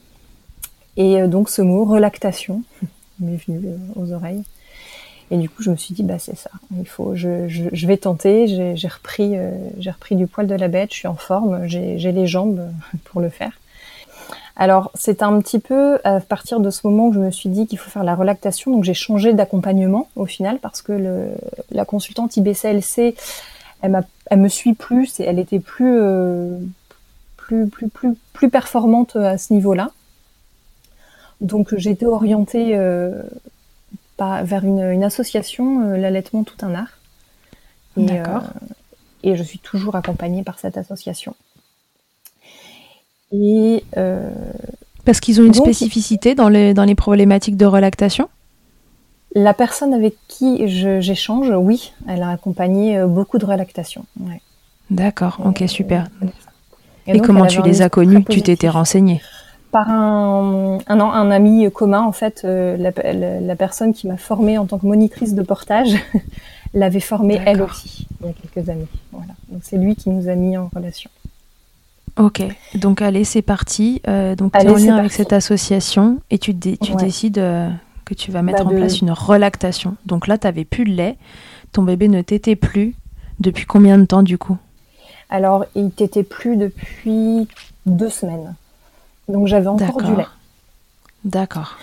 [0.99, 2.63] Et donc ce mot relactation,
[3.21, 4.43] m'est venu euh, aux oreilles.
[5.31, 6.51] Et du coup, je me suis dit, bah c'est ça.
[6.79, 8.47] Il faut, je, je, je vais tenter.
[8.77, 10.91] J'ai repris, euh, j'ai repris du poil de la bête.
[10.93, 11.67] Je suis en forme.
[11.67, 12.63] J'ai les jambes
[13.05, 13.53] pour le faire.
[14.59, 17.67] Alors, c'est un petit peu à partir de ce moment où je me suis dit
[17.67, 18.71] qu'il faut faire la relactation.
[18.71, 21.29] Donc, j'ai changé d'accompagnement au final parce que le,
[21.71, 23.17] la consultante IBCLC,
[23.83, 26.59] elle, elle me suit plus et elle était plus, euh,
[27.37, 29.91] plus, plus, plus, plus performante à ce niveau-là.
[31.41, 33.23] Donc j'ai été orientée euh,
[34.19, 36.99] vers une, association, euh, l'allaitement tout un art.
[37.97, 38.45] D'accord.
[38.45, 38.67] Euh,
[39.23, 41.35] et je suis toujours accompagnée par cette association.
[43.33, 43.85] Et
[45.05, 48.29] parce qu'ils ont une spécificité dans les, dans les problématiques de relactation
[49.35, 54.05] La personne avec qui j'échange, oui, elle a accompagné beaucoup de relactation.
[54.91, 56.09] D'accord, ok, super.
[57.09, 58.25] Et, comment tu les as connus?
[58.25, 59.21] Tu t'étais renseignée?
[59.71, 62.91] Par un, un, ami commun, en fait, la,
[63.41, 65.97] la, personne qui m'a formée en tant que monitrice de portage
[66.75, 68.87] l'avait formée elle aussi il y a quelques années.
[69.13, 69.33] Voilà.
[69.49, 71.11] Donc c'est lui qui nous a mis en relation.
[72.19, 72.43] Ok,
[72.75, 74.01] donc allez, c'est parti.
[74.09, 77.69] Euh, donc tu es en lien avec cette association et tu, tu décides euh,
[78.07, 79.97] que tu vas mettre bah, en place une relactation.
[80.07, 81.19] Donc là, tu n'avais plus de lait,
[81.73, 82.95] ton bébé ne t'était plus.
[83.39, 84.57] Depuis combien de temps du coup?
[85.29, 87.47] Alors, il t'était plus depuis
[87.85, 88.55] deux semaines.
[89.29, 90.27] Donc j'avais encore du lait.
[91.25, 91.77] D'accord.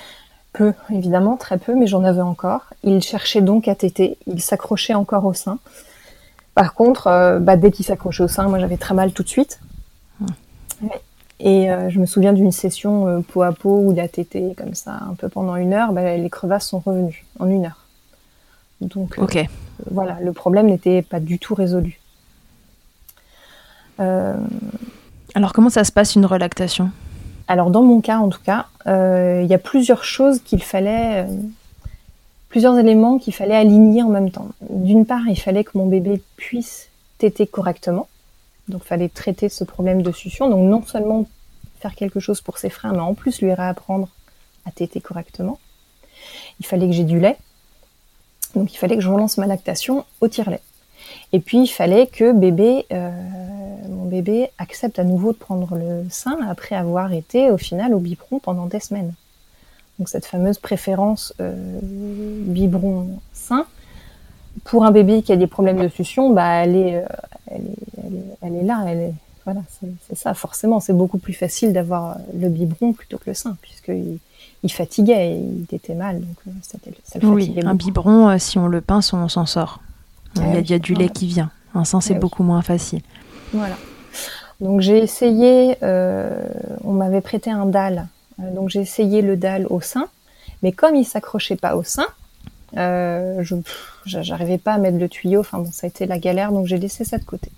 [0.54, 2.62] Peu, évidemment, très peu, mais j'en avais encore.
[2.84, 5.58] Il cherchait donc à téter, il s'accrochait encore au sein.
[6.54, 9.30] Par contre, euh, bah, dès qu'il s'accrochait au sein, moi j'avais très mal tout de
[9.30, 9.60] suite.
[11.40, 14.54] Et euh, je me souviens d'une session euh, peau à peau où il a tété
[14.58, 17.86] comme ça un peu pendant une heure, bah, les crevasses sont revenues en une heure.
[18.80, 19.44] Donc euh,
[19.92, 22.00] voilà, le problème n'était pas du tout résolu.
[25.36, 26.92] Alors comment ça se passe une relactation
[27.48, 31.26] Alors dans mon cas en tout cas, il y a plusieurs choses qu'il fallait,
[32.50, 34.50] plusieurs éléments qu'il fallait aligner en même temps.
[34.70, 38.08] D'une part, il fallait que mon bébé puisse téter correctement.
[38.70, 40.50] Donc, il fallait traiter ce problème de succion.
[40.50, 41.26] Donc, non seulement
[41.80, 44.08] faire quelque chose pour ses freins, mais en plus lui réapprendre
[44.66, 45.60] à téter correctement.
[46.60, 47.38] Il fallait que j'ai du lait.
[48.56, 50.62] Donc, il fallait que je relance ma lactation au tire-lait.
[51.32, 53.10] Et puis, il fallait que bébé, euh,
[53.90, 58.00] mon bébé accepte à nouveau de prendre le sein après avoir été au final au
[58.00, 59.14] biberon pendant des semaines.
[60.00, 63.66] Donc, cette fameuse préférence euh, biberon-sein,
[64.64, 67.06] pour un bébé qui a des problèmes de succion, bah, elle est, euh,
[68.42, 68.84] elle est, là.
[68.88, 69.14] Elle est,
[69.46, 69.62] voilà,
[70.08, 70.34] c'est ça.
[70.34, 74.20] Forcément, c'est beaucoup plus facile d'avoir le biberon plutôt que le sein, puisqu'il
[74.64, 76.22] il fatiguait et il était mal.
[76.22, 76.78] Donc, ça,
[77.20, 79.82] le oui, un biberon, si on le pince, on s'en sort.
[80.36, 81.52] Il, y a, du lait qui vient.
[81.76, 83.02] Un sein, c'est beaucoup moins facile.
[83.54, 83.76] Voilà.
[84.62, 90.08] Donc j'ai essayé, on m'avait prêté un dalle, donc j'ai essayé le dalle au sein,
[90.62, 92.08] mais comme il s'accrochait pas au sein,
[92.78, 93.56] euh, je
[94.06, 95.42] j'arrivais pas à mettre le tuyau.
[95.42, 97.52] Enfin bon, ça a été la galère, donc j'ai laissé ça de côté.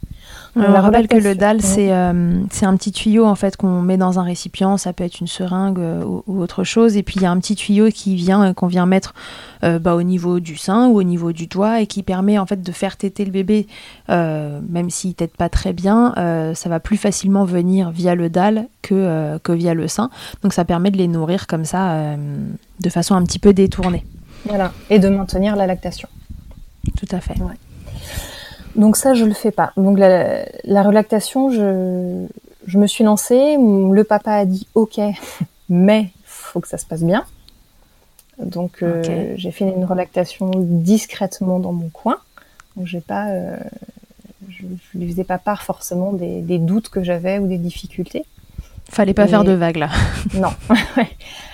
[0.56, 3.98] On rappelle que le dalle, c'est euh, c'est un petit tuyau en fait qu'on met
[3.98, 4.78] dans un récipient.
[4.78, 6.96] Ça peut être une seringue euh, ou, autre chose.
[6.96, 9.14] Et puis il y a un petit tuyau qui vient qu'on vient mettre
[9.62, 12.62] bah, au niveau du sein ou au niveau du doigt et qui permet en fait
[12.62, 13.66] de faire téter le bébé,
[14.08, 16.14] même s'il tète pas très bien.
[16.54, 20.12] ça va plus facilement venir via le dalle que que via le sein.
[20.44, 22.16] Donc ça permet de les nourrir comme ça,
[22.80, 24.06] de façon un petit peu détournée.
[24.46, 26.08] Voilà, et de maintenir la lactation.
[26.96, 27.36] Tout à fait.
[28.76, 29.72] Donc ça, je le fais pas.
[29.78, 32.26] Donc la, la relactation, je,
[32.68, 33.58] je me suis lancée.
[33.58, 35.00] Le papa a dit OK,
[35.70, 37.26] mais faut que ça se passe bien.
[38.38, 42.18] Donc euh, j'ai fait une relactation discrètement dans mon coin.
[42.76, 43.56] Donc j'ai pas, euh,
[44.50, 48.26] je, je lui faisais pas part forcément des, des doutes que j'avais ou des difficultés.
[48.90, 49.90] Fallait pas faire de vagues là.
[50.34, 50.50] non.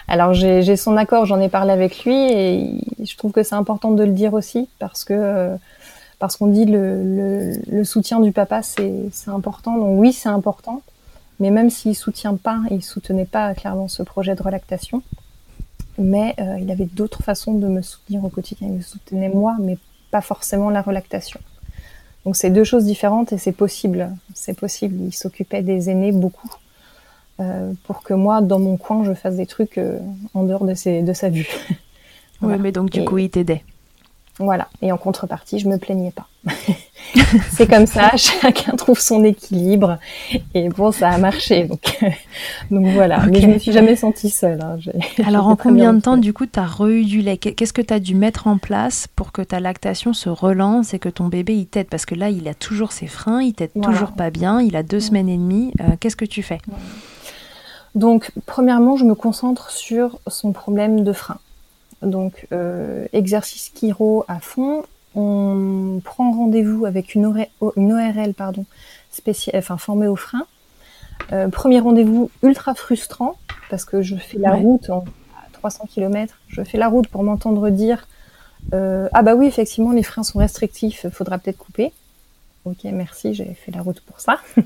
[0.08, 3.92] Alors j'ai son accord, j'en ai parlé avec lui et je trouve que c'est important
[3.92, 5.56] de le dire aussi parce que
[6.22, 9.76] parce qu'on dit le, le, soutien du papa c'est important.
[9.76, 10.84] Donc oui c'est important,
[11.40, 15.02] mais même s'il soutient pas, il soutenait pas clairement ce projet de relactation,
[15.98, 18.68] mais euh, il avait d'autres façons de me soutenir au quotidien.
[18.68, 19.80] Il me soutenait moi, mais
[20.12, 21.40] pas forcément la relactation.
[22.24, 24.12] Donc c'est deux choses différentes et c'est possible.
[24.36, 24.98] C'est possible.
[25.02, 26.52] Il s'occupait des aînés beaucoup
[27.40, 29.98] euh, pour que moi, dans mon coin, je fasse des trucs euh,
[30.36, 31.50] en dehors de, ses, de sa vue.
[32.44, 33.64] Oui, mais donc du coup, il t'aidait.
[34.42, 34.68] Voilà.
[34.82, 36.28] Et en contrepartie, je me plaignais pas.
[37.52, 40.00] c'est comme ça, chacun trouve son équilibre.
[40.54, 41.66] Et bon, ça a marché.
[41.66, 42.00] Donc,
[42.72, 43.26] donc voilà.
[43.28, 44.60] Mais je me suis jamais sentie seule.
[44.62, 44.78] Hein.
[45.26, 47.38] Alors, en combien de temps, du coup, tu as re du lait?
[47.38, 51.00] Qu'est-ce que tu as dû mettre en place pour que ta lactation se relance et
[51.00, 51.88] que ton bébé, il t'aide?
[51.88, 54.84] Parce que là, il a toujours ses freins, il t'aide toujours pas bien, il a
[54.84, 55.74] deux semaines et demie.
[55.82, 56.60] Euh, qu'est-ce que tu fais?
[57.94, 61.38] Donc, premièrement, je me concentre sur son problème de frein.
[62.02, 64.84] Donc, euh, exercice chiro à fond.
[65.14, 68.66] On prend rendez-vous avec une, ORL pardon,
[69.12, 70.46] spéciale, enfin formée au frein.
[71.32, 73.36] Euh, premier rendez-vous ultra frustrant
[73.70, 75.06] parce que je fais la route en
[75.54, 76.40] 300 km.
[76.48, 78.08] Je fais la route pour m'entendre dire
[78.74, 81.92] euh, ah bah oui effectivement les freins sont restrictifs, faudra peut-être couper.
[82.66, 84.40] Ok merci, j'ai fait la route pour ça.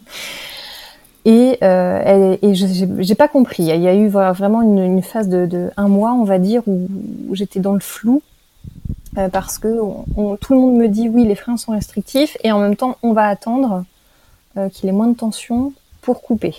[1.25, 3.63] Et, euh, et, j'ai pas compris.
[3.63, 6.87] Il y a eu vraiment une, phase de, un mois, on va dire, où,
[7.33, 8.21] j'étais dans le flou
[9.17, 12.59] euh, parce que tout le monde me dit oui, les freins sont restrictifs, et en
[12.59, 13.85] même temps, on va attendre
[14.57, 16.53] euh, qu'il ait moins de tension pour couper.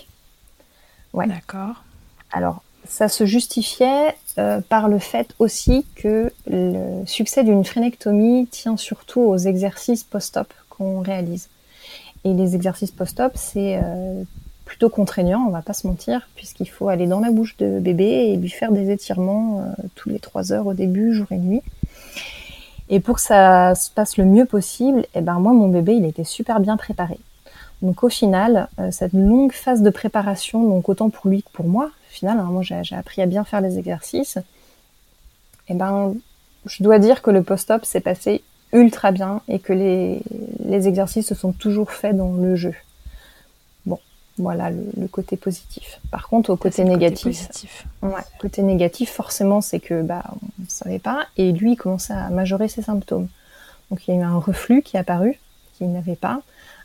[1.13, 1.27] Ouais.
[1.27, 1.83] D'accord.
[2.31, 8.75] Alors, ça se justifiait euh, par le fait aussi que le succès d'une phrénectomie tient
[8.75, 11.49] surtout aux exercices post-op qu'on réalise.
[12.23, 13.79] Et les exercices post-op, c'est
[14.67, 18.03] plutôt contraignant, on va pas se mentir, puisqu'il faut aller dans la bouche de bébé
[18.03, 21.61] et lui faire des étirements tous les trois heures au début, jour et nuit.
[22.89, 26.05] Et pour que ça se passe le mieux possible, eh ben moi mon bébé il
[26.05, 27.17] était super bien préparé.
[27.81, 31.65] Donc au final, euh, cette longue phase de préparation, donc autant pour lui que pour
[31.65, 34.37] moi, au final, hein, moi j'ai appris à bien faire les exercices.
[35.69, 36.13] Et eh ben,
[36.65, 41.35] je dois dire que le post-op s'est passé ultra bien et que les exercices se
[41.35, 42.73] sont toujours faits dans le jeu.
[44.37, 45.99] Voilà le, côté positif.
[46.11, 50.99] Par contre, au côté négatif, côté, ouais, côté négatif, forcément, c'est que bah on savait
[50.99, 53.27] pas et lui il commençait à majorer ses symptômes.
[53.89, 55.39] Donc il y a eu un reflux qui est apparu
[55.73, 56.41] qu'il n'avait pas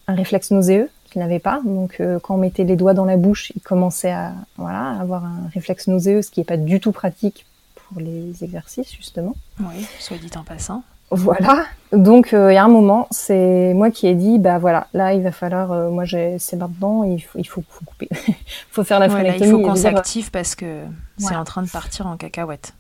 [0.06, 1.60] un réflexe nauséeux qu'il n'avait pas.
[1.64, 5.24] Donc, euh, quand on mettait les doigts dans la bouche, il commençait à voilà, avoir
[5.24, 9.36] un réflexe nauséeux, ce qui n'est pas du tout pratique pour les exercices, justement.
[9.60, 10.82] Oui, soit dit en passant.
[11.12, 11.64] Voilà.
[11.92, 15.12] Donc, euh, il y a un moment, c'est moi qui ai dit, bah voilà, là,
[15.12, 18.09] il va falloir, euh, moi, c'est maintenant, il faut, il faut, couper.
[18.11, 18.35] il
[18.70, 19.46] faut faire la phrénectomie.
[19.46, 20.85] il faut qu'on s'active parce que
[21.18, 22.75] c'est en train de partir en cacahuète.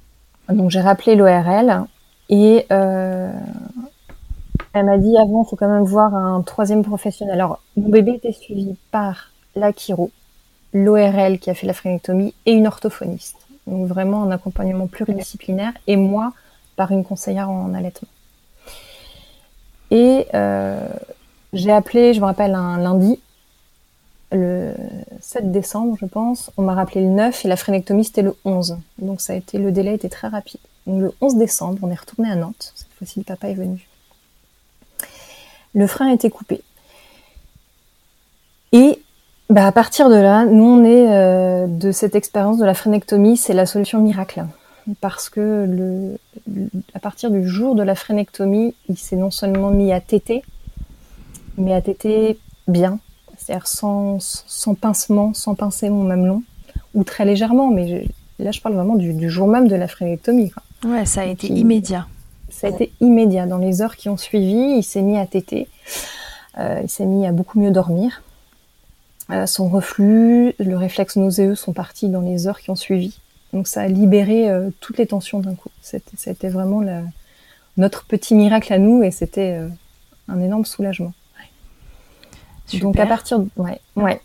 [0.48, 1.84] Donc, j'ai rappelé l'ORL
[2.30, 2.66] et
[4.74, 7.34] elle m'a dit avant, il faut quand même voir un troisième professionnel.
[7.34, 10.10] Alors, mon bébé était suivi par la chiro,
[10.72, 13.36] l'ORL qui a fait la phrénectomie et une orthophoniste.
[13.66, 16.32] Donc vraiment un accompagnement pluridisciplinaire et moi
[16.76, 18.08] par une conseillère en allaitement.
[19.92, 20.88] Et euh,
[21.52, 23.20] j'ai appelé, je me rappelle, un lundi,
[24.32, 24.74] le
[25.20, 26.50] 7 décembre, je pense.
[26.56, 28.78] On m'a rappelé le 9 et la phrénectomie c'était le 11.
[28.98, 30.60] Donc ça a été, le délai était très rapide.
[30.86, 32.72] Donc le 11 décembre, on est retourné à Nantes.
[32.74, 33.86] Cette fois-ci, le papa est venu
[35.74, 36.62] le frein était coupé.
[38.72, 39.00] Et
[39.50, 43.36] bah, à partir de là, nous on est euh, de cette expérience de la phrénectomie,
[43.36, 44.44] c'est la solution miracle.
[45.00, 46.18] Parce que le,
[46.94, 50.42] à partir du jour de la phrénectomie, il s'est non seulement mis à téter,
[51.56, 52.98] mais à téter bien,
[53.36, 56.42] c'est-à-dire sans, sans pincement, sans pincer mon mamelon,
[56.94, 58.06] ou très légèrement, mais
[58.38, 60.52] là je parle vraiment du, jour même de la phrénectomie.
[60.84, 62.06] Ouais, ça a été immédiat.
[62.50, 63.46] Ça a été immédiat.
[63.46, 65.68] Dans les heures qui ont suivi, il s'est mis à téter.
[66.58, 68.22] Euh, il s'est mis à beaucoup mieux dormir.
[69.30, 73.18] Euh, son reflux, le réflexe nauséeux sont partis dans les heures qui ont suivi.
[73.52, 75.70] Donc ça a libéré euh, toutes les tensions d'un coup.
[75.82, 76.82] C'était vraiment
[77.76, 79.58] notre petit miracle à nous et c'était
[80.28, 81.12] un énorme soulagement.
[82.80, 83.48] Donc à partir de...
[83.56, 84.20] ouais, ouais.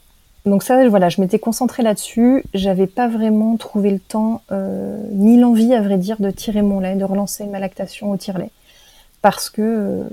[0.47, 2.43] Donc ça, voilà, je m'étais concentrée là-dessus.
[2.53, 6.79] J'avais pas vraiment trouvé le temps, euh, ni l'envie, à vrai dire, de tirer mon
[6.79, 8.51] lait, de relancer ma lactation au tire-lait,
[9.21, 10.03] parce que, euh,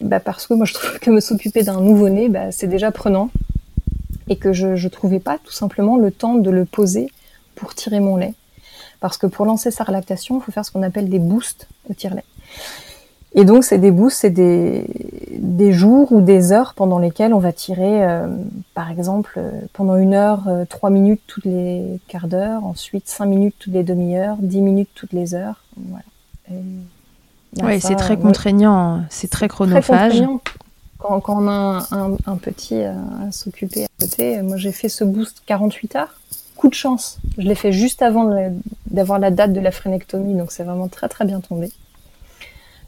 [0.00, 3.30] bah parce que moi je trouve que me s'occuper d'un nouveau-né, bah, c'est déjà prenant,
[4.28, 7.10] et que je, je trouvais pas tout simplement le temps de le poser
[7.60, 8.34] pour tirer mon lait,
[9.00, 11.94] parce que pour lancer sa lactation, il faut faire ce qu'on appelle des boosts au
[11.94, 12.24] tire-lait.
[13.34, 14.86] Et donc, c'est des boosts, c'est des,
[15.38, 18.26] des jours ou des heures pendant lesquelles on va tirer, euh,
[18.74, 23.26] par exemple, euh, pendant une heure, euh, trois minutes toutes les quarts d'heure, ensuite cinq
[23.26, 25.62] minutes toutes les demi-heures, dix minutes toutes les heures.
[25.76, 26.04] Voilà.
[27.62, 30.22] Oui, c'est très contraignant, c'est très chronophage.
[30.98, 32.96] quand, quand, on a un, un, petit à,
[33.30, 36.20] s'occuper à côté, moi j'ai fait ce boost 48 heures.
[36.60, 38.52] Coup de chance, je l'ai fait juste avant
[38.84, 41.72] d'avoir la date de la phrénectomie, donc c'est vraiment très très bien tombé.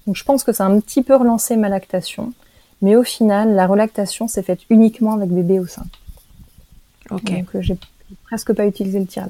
[0.06, 2.34] Donc je pense que ça a un petit peu relancé ma lactation,
[2.82, 5.86] mais au final, la relactation s'est faite uniquement avec bébé au sein.
[7.10, 7.32] Ok.
[7.32, 7.78] Donc euh, j'ai
[8.24, 9.28] presque pas utilisé le tir.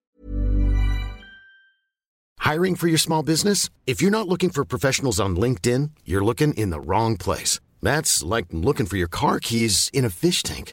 [2.45, 3.69] Hiring for your small business?
[3.87, 7.61] If you're not looking for professionals on LinkedIn, you're looking in the wrong place.
[7.81, 10.73] That's like looking for your car keys in a fish tank.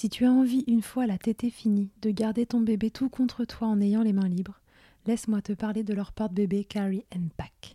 [0.00, 3.44] Si tu as envie, une fois la tétée finie, de garder ton bébé tout contre
[3.44, 4.60] toi en ayant les mains libres,
[5.06, 7.74] laisse-moi te parler de leur porte-bébé and Pack.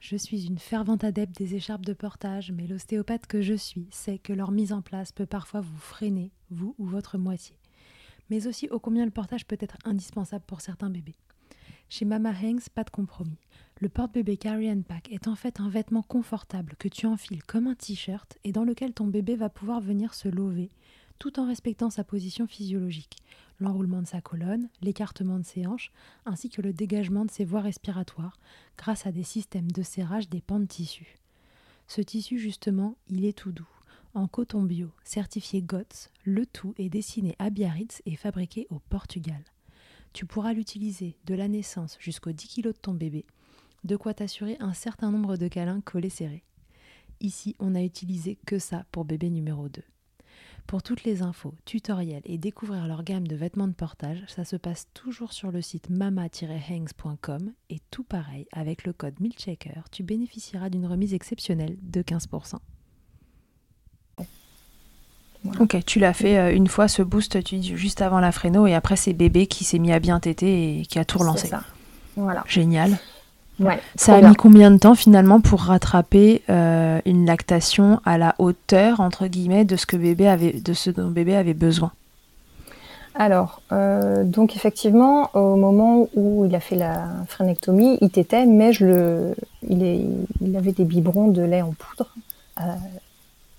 [0.00, 4.18] Je suis une fervente adepte des écharpes de portage, mais l'ostéopathe que je suis sait
[4.18, 7.54] que leur mise en place peut parfois vous freiner, vous ou votre moitié.
[8.28, 11.14] Mais aussi ô combien le portage peut être indispensable pour certains bébés.
[11.88, 13.38] Chez Mama Hanks, pas de compromis.
[13.78, 17.76] Le porte-bébé Carry Pack est en fait un vêtement confortable que tu enfiles comme un
[17.76, 20.72] t-shirt et dans lequel ton bébé va pouvoir venir se lever
[21.22, 23.18] tout en respectant sa position physiologique,
[23.60, 25.92] l'enroulement de sa colonne, l'écartement de ses hanches,
[26.26, 28.40] ainsi que le dégagement de ses voies respiratoires,
[28.76, 31.20] grâce à des systèmes de serrage des pans de tissu.
[31.86, 33.68] Ce tissu, justement, il est tout doux.
[34.14, 39.44] En coton bio, certifié GOTS, le tout est dessiné à Biarritz et fabriqué au Portugal.
[40.12, 43.26] Tu pourras l'utiliser de la naissance jusqu'aux 10 kg de ton bébé,
[43.84, 46.42] de quoi t'assurer un certain nombre de câlins collés serrés.
[47.20, 49.84] Ici, on a utilisé que ça pour bébé numéro 2.
[50.66, 54.56] Pour toutes les infos, tutoriels et découvrir leur gamme de vêtements de portage, ça se
[54.56, 60.70] passe toujours sur le site mama-hangs.com et tout pareil, avec le code MILCHECKER, tu bénéficieras
[60.70, 62.56] d'une remise exceptionnelle de 15%.
[65.58, 68.66] Ok, tu l'as fait euh, une fois ce boost, tu dis juste avant la fréno
[68.66, 71.48] et après c'est bébé qui s'est mis à bien téter et qui a tout relancé.
[71.48, 71.64] ça.
[72.16, 72.44] Voilà.
[72.46, 72.98] Génial.
[73.60, 74.30] Ouais, Ça a bien.
[74.30, 79.64] mis combien de temps finalement pour rattraper euh, une lactation à la hauteur entre guillemets
[79.64, 81.92] de ce que bébé avait, de ce dont bébé avait besoin?
[83.14, 88.72] Alors, euh, donc effectivement, au moment où il a fait la phrénectomie, il tétait, mais
[88.72, 89.34] je le,
[89.68, 90.00] il, est,
[90.40, 92.08] il avait des biberons de lait en poudre.
[92.60, 92.64] Euh,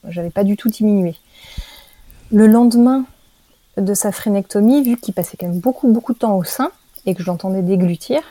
[0.10, 1.16] J'avais pas du tout diminué.
[2.32, 3.06] Le lendemain
[3.78, 6.72] de sa phrénectomie, vu qu'il passait quand même beaucoup beaucoup de temps au sein
[7.06, 8.22] et que je l'entendais déglutir,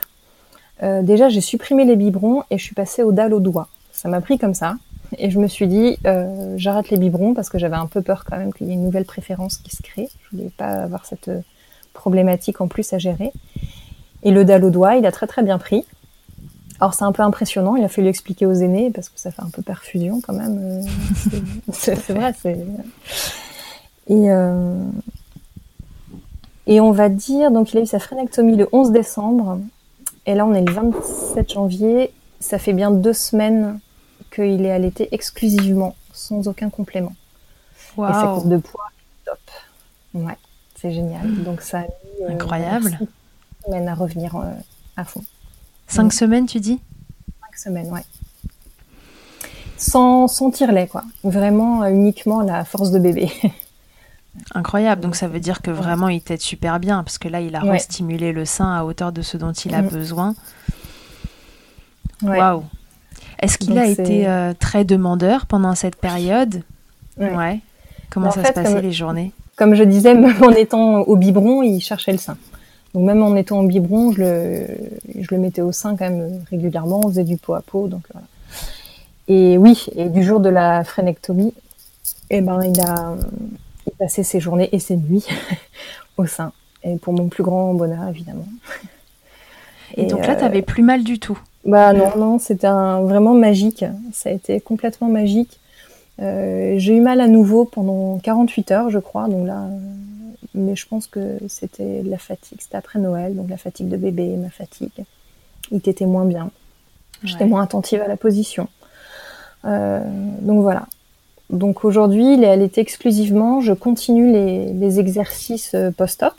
[0.83, 3.67] euh, déjà j'ai supprimé les biberons et je suis passée au dalle au doigt.
[3.91, 4.75] Ça m'a pris comme ça.
[5.19, 8.25] Et je me suis dit, euh, j'arrête les biberons parce que j'avais un peu peur
[8.25, 10.09] quand même qu'il y ait une nouvelle préférence qui se crée.
[10.31, 11.41] Je voulais pas avoir cette euh,
[11.93, 13.31] problématique en plus à gérer.
[14.23, 15.85] Et le dalle au doigt, il a très très bien pris.
[16.79, 19.41] Alors c'est un peu impressionnant, il a fallu expliquer aux aînés parce que ça fait
[19.43, 20.81] un peu perfusion quand même.
[21.71, 22.57] c'est- vrai, c'est.
[24.07, 24.83] Et, euh,
[26.65, 29.59] et on va dire, donc il a eu sa phrénectomie le 11 décembre,
[30.25, 33.79] et là on est le 27 janvier, ça fait bien deux semaines
[34.33, 37.13] qu'il est allaité exclusivement, sans aucun complément.
[37.97, 38.85] Et sa courbe de poids
[39.25, 39.39] top.
[40.15, 40.37] Ouais,
[40.79, 41.43] c'est génial.
[41.43, 41.87] Donc ça a mis
[42.23, 42.89] euh, Incroyable.
[42.89, 43.07] cinq
[43.65, 44.51] semaines à revenir euh,
[44.97, 45.23] à fond.
[45.87, 46.79] Cinq semaines tu dis?
[47.41, 48.01] Cinq semaines, ouais.
[49.77, 51.03] Sans, sans tire-lait, quoi.
[51.23, 53.29] Vraiment, euh, uniquement la force de bébé.
[54.55, 57.55] Incroyable, donc ça veut dire que vraiment il t'aide super bien parce que là il
[57.55, 57.71] a Ouais.
[57.71, 59.89] restimulé le sein à hauteur de ce dont il a Mhm.
[59.89, 60.35] besoin.
[62.23, 62.63] Waouh
[63.39, 66.63] Est-ce qu'il a été euh, très demandeur pendant cette période?
[67.19, 67.59] Ouais.
[68.09, 69.31] Comment En ça fait, se passait comme- les journées?
[69.55, 72.37] Comme je disais, même en étant au biberon, il cherchait le sein.
[72.93, 74.67] Donc même en étant au biberon, je le,
[75.19, 77.87] je le mettais au sein quand même régulièrement, on faisait du pot à pot.
[77.87, 78.25] Donc, voilà.
[79.27, 81.53] Et oui, et du jour de la phrénectomie,
[82.29, 83.15] eh ben, il a
[83.87, 85.25] il passait ses journées et ses nuits
[86.17, 86.51] au sein.
[86.83, 88.47] Et pour mon plus grand bonheur, évidemment.
[89.95, 91.39] Et, donc là euh, t'avais plus mal du tout.
[91.65, 93.85] Bah non, non, c'était vraiment magique.
[94.11, 95.59] Ça a été complètement magique.
[96.21, 99.27] Euh, j'ai eu mal à nouveau pendant 48 heures, je crois.
[99.27, 99.67] Donc là,
[100.53, 102.59] mais je pense que c'était la fatigue.
[102.59, 104.91] C'était après Noël, donc la fatigue de bébé, ma fatigue.
[105.71, 106.51] Il était moins bien.
[107.23, 107.49] J'étais Ouais.
[107.49, 108.67] moins attentive à la position.
[109.65, 110.01] Euh,
[110.41, 110.87] donc voilà.
[111.53, 113.61] Donc aujourd'hui, il est allaité exclusivement.
[113.61, 116.33] Je continue les, les exercices euh, post-op.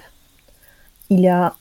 [1.08, 1.54] Il y a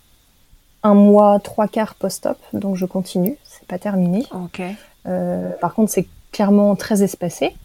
[0.82, 3.38] un mois, trois quarts post-op, donc je continue.
[3.44, 4.26] C'est pas terminé.
[4.32, 4.62] Ok.
[5.08, 7.56] Euh, par contre, c'est clairement très espacé.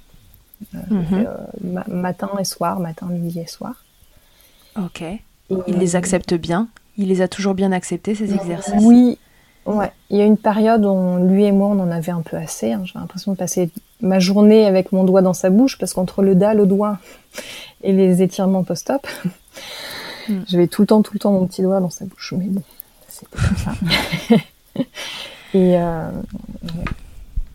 [0.91, 1.05] Mhm.
[1.13, 1.25] Euh,
[1.63, 3.85] ma- matin et soir, matin, midi et soir.
[4.77, 5.03] Ok.
[5.03, 5.19] Et,
[5.69, 6.69] Il les euh, accepte bien?
[6.97, 8.75] Il les a toujours bien acceptés ces exercices?
[8.83, 9.19] Oui,
[9.67, 9.91] ouais.
[10.11, 12.73] Il y a une période où lui et moi, on en avait un peu assez.
[12.73, 12.83] hein.
[12.85, 13.71] J'avais l'impression de passer
[14.01, 16.99] ma journée avec mon doigt dans sa bouche parce qu'entre le dalle au doigt
[17.83, 19.07] et les étirements post-op,
[20.29, 20.41] Mm.
[20.47, 22.35] j'avais tout le temps, tout le temps mon petit doigt dans sa bouche.
[22.37, 22.63] Mais bon,
[23.09, 23.73] c'était comme ça.
[25.55, 26.11] et euh,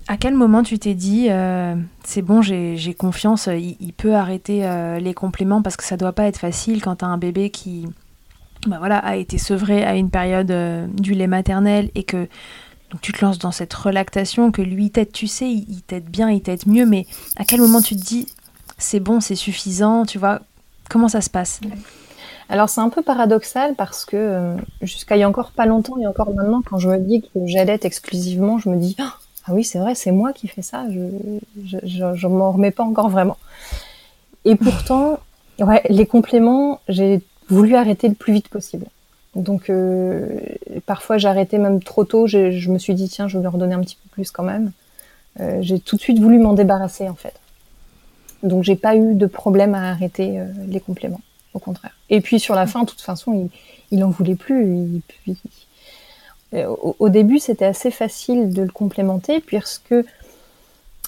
[0.08, 4.16] À quel moment tu t'es dit, euh, c'est bon, j'ai j'ai confiance, il, il peut
[4.16, 7.18] arrêter euh, les compléments parce que ça doit pas être facile quand tu as un
[7.18, 7.88] bébé qui
[8.66, 12.28] bah voilà, a été sevré à une période euh, du lait maternel et que
[13.02, 16.42] tu te lances dans cette relactation, que lui t'aide, tu sais, il, t'aide bien, il
[16.42, 18.28] t'aide mieux, mais à quel moment tu te dis,
[18.78, 20.42] c'est bon, c'est suffisant, tu vois,
[20.90, 21.62] comment ça se passe?
[22.50, 25.98] Alors c'est un peu paradoxal parce que euh, jusqu'à il y a encore pas longtemps
[25.98, 29.14] et encore maintenant, quand je me dis que j'allaite exclusivement, je me dis ah!
[29.46, 31.00] Ah oui c'est vrai c'est moi qui fais ça, je
[31.66, 33.38] je, je, je m'en remets pas encore vraiment.
[34.46, 35.20] Et pourtant
[35.60, 38.86] ouais les compléments j'ai voulu arrêter le plus vite possible.
[39.36, 40.40] Donc euh,
[40.86, 43.82] parfois arrêté même trop tôt, je me suis dit tiens je vais leur donner un
[43.82, 44.72] petit peu plus quand même.
[45.40, 47.34] Euh, j'ai tout de suite voulu m'en débarrasser en fait.
[48.44, 51.22] Donc j'ai pas eu de problème à arrêter euh, les compléments
[51.54, 51.96] au contraire.
[52.10, 53.50] Et puis sur la fin, de toute façon, il,
[53.98, 55.02] il en voulait plus.
[56.54, 56.68] Euh,
[57.00, 59.96] au, début, c'était assez facile de le complémenter puisque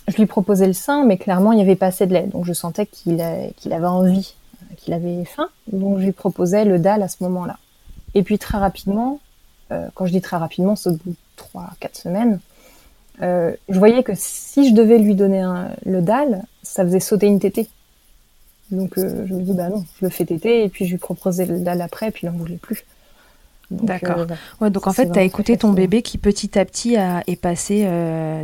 [0.07, 2.27] je lui proposais le sein, mais clairement, il n'y avait pas assez de lait.
[2.27, 3.23] Donc je sentais qu'il
[3.57, 5.49] qu'il avait envie, euh, qu'il avait faim.
[5.71, 7.57] Donc je lui proposais le dalle à ce moment-là.
[8.15, 9.19] Et puis très rapidement,
[9.71, 12.39] euh, quand je dis très rapidement, c'est au bout de 3-4 semaines,
[13.21, 17.27] euh, je voyais que si je devais lui donner un- le dalle, ça faisait sauter
[17.27, 17.67] une tétée.
[18.71, 20.97] Donc euh, je me dis bah non, je le fais téter et puis je lui
[20.97, 22.83] proposais le dalle après et puis il n'en voulait plus.
[23.71, 24.27] D'accord.
[24.61, 27.35] ouais, donc en fait, tu as écouté ton bébé qui petit à petit a, est
[27.35, 27.89] passé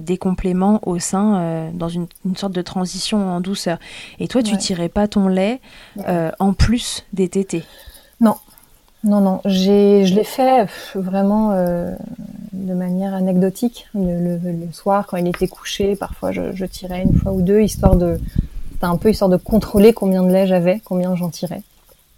[0.02, 3.78] des compléments au sein dans une, sorte de transition en douceur.
[4.20, 5.62] Et toi, tu tirais pas ton lait
[6.40, 7.64] en plus des tétés
[9.04, 11.92] Non, non, j'ai, je l'ai fait vraiment euh,
[12.54, 13.88] de manière anecdotique.
[13.96, 14.38] Le,
[14.72, 18.20] soir, quand il était couché, parfois je, tirais une fois ou deux, histoire de,
[18.72, 21.64] c'était un peu histoire de contrôler combien de lait j'avais, combien j'en tirais.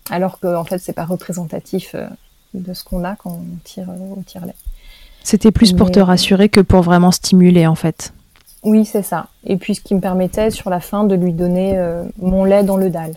[0.10, 2.06] Alors que en fait, c'est pas représentatif euh,
[2.54, 4.56] de ce qu'on a quand on tire euh, au tire-lait.
[5.24, 8.14] C'était plus pour te rassurer que pour vraiment stimuler, en fait.
[8.64, 9.28] Oui, c'est ça.
[9.46, 11.82] Et puis ce qui me permettait sur la fin de lui donner
[12.18, 13.14] mon lait dans le dalle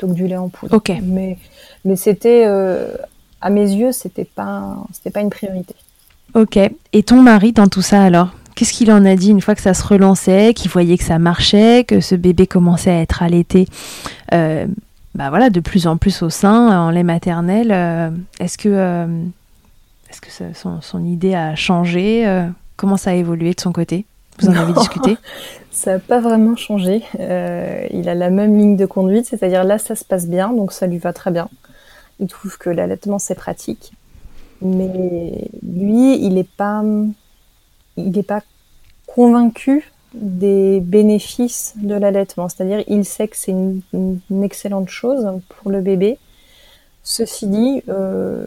[0.00, 0.76] plutôt que du lait en poudre.
[0.76, 0.92] Ok.
[1.02, 1.36] Mais
[1.84, 2.94] mais c'était, euh,
[3.40, 5.74] à mes yeux, c'était pas, c'était pas une priorité.
[6.34, 6.58] Ok.
[6.92, 8.30] Et ton mari dans tout ça alors?
[8.54, 11.18] Qu'est-ce qu'il en a dit une fois que ça se relançait, qu'il voyait que ça
[11.18, 13.66] marchait, que ce bébé commençait à être allaité
[14.34, 14.66] euh,
[15.14, 19.24] bah voilà, de plus en plus au sein, en lait maternel euh, Est-ce que, euh,
[20.08, 22.44] est-ce que son, son, idée a changé
[22.76, 24.06] Comment ça a évolué de son côté?
[24.40, 25.16] Vous en avez discuté
[25.70, 27.02] Ça n'a pas vraiment changé.
[27.18, 30.86] il a la même ligne de conduite, c'est-à-dire là, ça se passe bien, donc ça
[30.86, 31.48] lui va très bien.
[32.18, 33.92] Il trouve que l'allaitement c'est pratique,
[34.60, 36.82] mais lui, il n'est pas,
[37.96, 38.42] il n'est pas
[39.06, 42.48] convaincu des bénéfices de l'allaitement.
[42.48, 46.18] C'est-à-dire, il sait que c'est une, excellente chose pour le bébé.
[47.02, 48.46] Ceci dit, euh,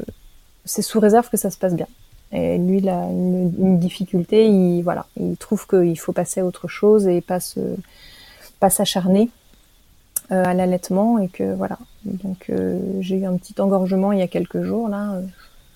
[0.66, 1.88] c'est sous réserve que ça se passe bien.
[2.34, 4.48] Et lui, il a une, difficulté.
[4.48, 7.60] Il voilà, il trouve qu'il faut passer à autre chose et pas se,
[8.60, 9.30] pas s'acharner
[10.32, 11.78] euh, à l'allaitement et que voilà.
[12.06, 15.14] Donc euh, j'ai eu un petit engorgement il y a quelques jours là.
[15.14, 15.22] Euh,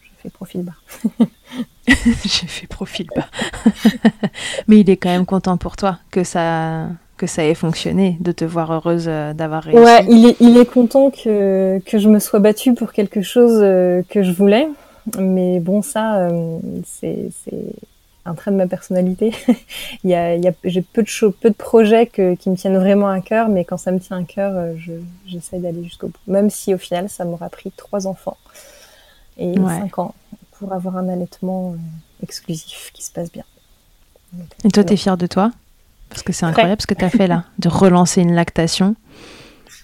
[0.02, 1.26] j'ai fait profil bas.
[1.88, 3.28] j'ai fait profil bas.
[4.68, 6.88] Mais il est quand même content pour toi que ça
[7.18, 9.84] que ça ait fonctionné, de te voir heureuse d'avoir réussi.
[9.84, 13.60] Ouais, il est, il est content que, que je me sois battue pour quelque chose
[13.60, 14.68] que je voulais.
[15.18, 16.30] Mais bon, ça,
[16.86, 17.30] c'est
[18.28, 19.34] un trait de ma personnalité.
[20.04, 22.56] il y a, il y a j'ai peu de peu de projets que, qui me
[22.56, 24.74] tiennent vraiment à cœur, mais quand ça me tient à cœur, euh,
[25.26, 26.20] j'essaie d'aller jusqu'au bout.
[26.28, 28.38] Même si au final, ça m'aura pris trois enfants
[29.38, 30.16] et cinq ans
[30.52, 33.44] pour avoir un allaitement euh, exclusif qui se passe bien.
[34.64, 35.52] et toi, tu es fière de toi?
[36.10, 38.96] Parce que c'est incroyable ce que tu as fait là, de relancer une lactation,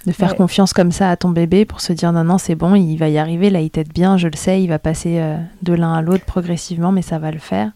[0.05, 2.75] de faire confiance comme ça à ton bébé pour se dire non, non, c'est bon,
[2.75, 5.37] il va y arriver, là, il t'aide bien, je le sais, il va passer euh,
[5.61, 7.71] de l'un à l'autre progressivement, mais ça va le faire.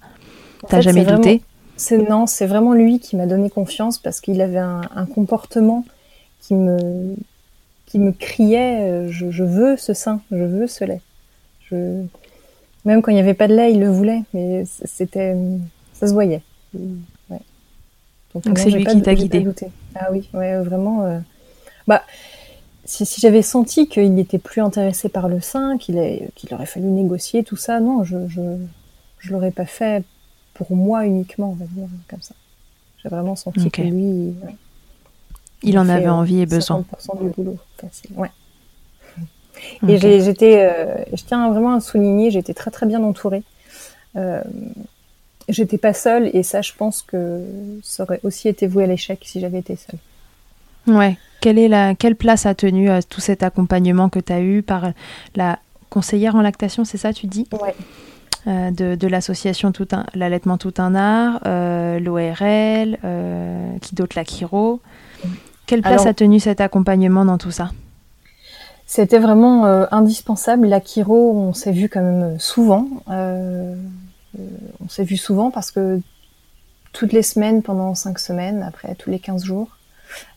[0.67, 1.41] T'as jamais douté?
[1.77, 4.81] C'est non, c'est vraiment lui qui m'a donné confiance parce qu'il avait un,
[5.13, 5.85] comportement
[6.41, 7.15] qui me
[7.85, 11.01] qui me criait euh, je, veux ce sein, je veux ce lait.
[11.69, 12.03] Je...
[12.83, 15.35] Même quand il n'y avait pas de lait, il le voulait, mais c'était
[15.93, 16.41] ça se voyait.
[16.73, 19.45] Donc c'est lui qui t'a guidé.
[19.95, 21.05] Ah oui, ouais, vraiment.
[21.05, 21.19] Euh,
[21.87, 22.03] bah,
[22.85, 25.97] si, j'avais senti qu'il n'était plus intéressé par le sein, qu'il
[26.51, 28.41] aurait fallu négocier tout ça, non, je je,
[29.19, 30.03] je l'aurais pas fait
[30.53, 32.35] pour moi uniquement, on va dire, comme ça.
[33.01, 34.33] J'ai vraiment senti que lui,
[35.63, 36.83] il, en avait envie et besoin.
[36.99, 38.11] 50% du boulot, facile.
[38.15, 38.31] Ouais.
[39.87, 43.43] Et j'étais, euh, je tiens vraiment à souligner, j'étais très très bien entourée.
[44.15, 44.41] Euh,
[45.49, 47.43] j'étais pas seule et ça, je pense que
[47.83, 49.99] ça aurait aussi été voué à l'échec si j'avais été seule.
[50.87, 51.17] Ouais.
[51.41, 54.63] Quelle, est la, quelle place a tenu euh, tout cet accompagnement que tu as eu
[54.63, 54.91] par
[55.35, 55.59] la
[55.89, 57.47] conseillère en lactation, c'est ça, tu dis?
[57.61, 57.75] Ouais.
[58.47, 62.97] Euh, de, l'association tout l'allaitement tout un art, euh, l'ORL,
[63.81, 64.79] qui dote la Chiro?
[65.65, 67.71] Quelle place a tenu cet accompagnement dans tout ça?
[68.85, 70.67] C'était vraiment indispensable.
[70.67, 72.87] La Chiro, on s'est vu quand même souvent.
[73.09, 73.77] on
[74.87, 75.99] s'est vu souvent parce que
[76.93, 79.76] toutes les semaines, pendant cinq semaines, après tous les 15 jours.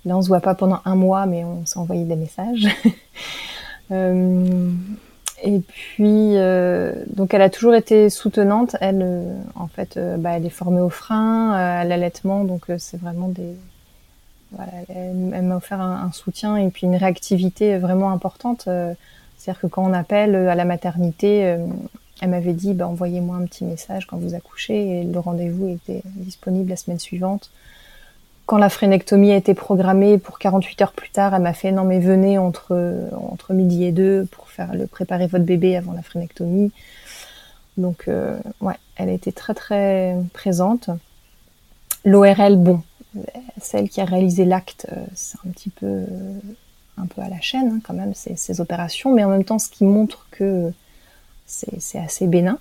[0.04, 2.68] Là, on se voit pas pendant un mois, mais on s'est envoyé des messages.
[5.42, 8.76] Et puis, euh, donc elle a toujours été soutenante.
[8.80, 13.00] Elle, euh, en fait, euh, bah, elle est formée au frein, à l'allaitement, donc c'est
[13.00, 13.56] vraiment des.
[14.88, 18.68] Elle, m'a offert un, soutien et puis une réactivité vraiment importante.
[19.36, 21.56] C'est-à-dire que quand on appelle à la maternité,
[22.20, 26.02] elle m'avait dit bah, envoyez-moi un petit message quand vous accouchez et le rendez-vous était
[26.04, 27.52] disponible la semaine suivante
[28.50, 31.84] quand la frénectomie a été programmée pour 48 heures plus tard, elle m'a fait non
[31.84, 36.02] mais venez entre entre midi et deux pour faire le préparer votre bébé avant la
[36.02, 36.72] frénectomie.
[37.76, 40.90] Donc euh, ouais, elle a été très très présente.
[42.04, 42.82] L'ORL, bon,
[43.60, 46.02] celle qui a réalisé l'acte, euh, c'est un petit peu
[46.96, 49.60] un peu à la chaîne hein, quand même ces, ces, opérations, mais en même temps
[49.60, 50.72] ce qui montre que
[51.46, 52.58] c'est assez bénin,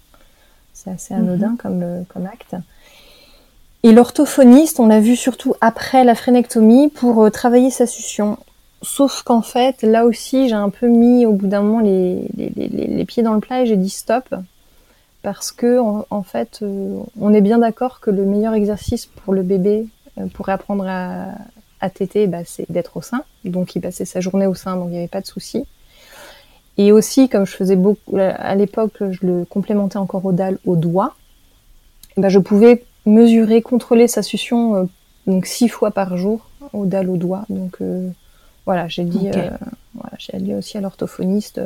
[0.71, 1.57] c'est assez anodin mhm.
[1.57, 2.55] comme comme acte.
[3.83, 8.37] Et l'orthophoniste, on l'a vu surtout après la frénectomie pour euh, travailler sa succion.
[8.81, 12.49] sauf qu'en fait, là aussi, j'ai un peu mis au bout d'un moment les, les,
[12.55, 14.35] les, les, pieds dans le plat et j'ai dit stop.
[15.21, 19.43] Parce que, en, fait, euh, on est bien d'accord que le meilleur exercice pour le
[19.43, 19.85] bébé,
[20.17, 21.27] euh, pour apprendre à,
[21.81, 23.23] à téter, bah, c'est d'être au sein.
[23.43, 25.65] Donc, il passait sa journée au sein, donc il n'y avait pas de souci.
[26.77, 30.77] Et aussi, comme je faisais beaucoup, à l'époque, je le complémentais encore au dalle au
[30.77, 31.15] doigt,
[32.15, 34.83] bah, je pouvais mesurer, contrôler sa succion euh,
[35.27, 37.45] donc six fois par jour au dalle au doigt.
[37.49, 38.09] Donc euh,
[38.65, 39.49] voilà, j'ai dit, euh,
[39.93, 41.61] voilà, j'ai dit aussi à l'orthophoniste,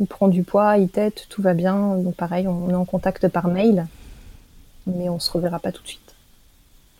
[0.00, 1.96] il prend du poids, il tête, tout va bien.
[1.96, 3.86] Donc pareil, on est en contact par mail,
[4.86, 6.00] mais on se reverra pas tout de suite.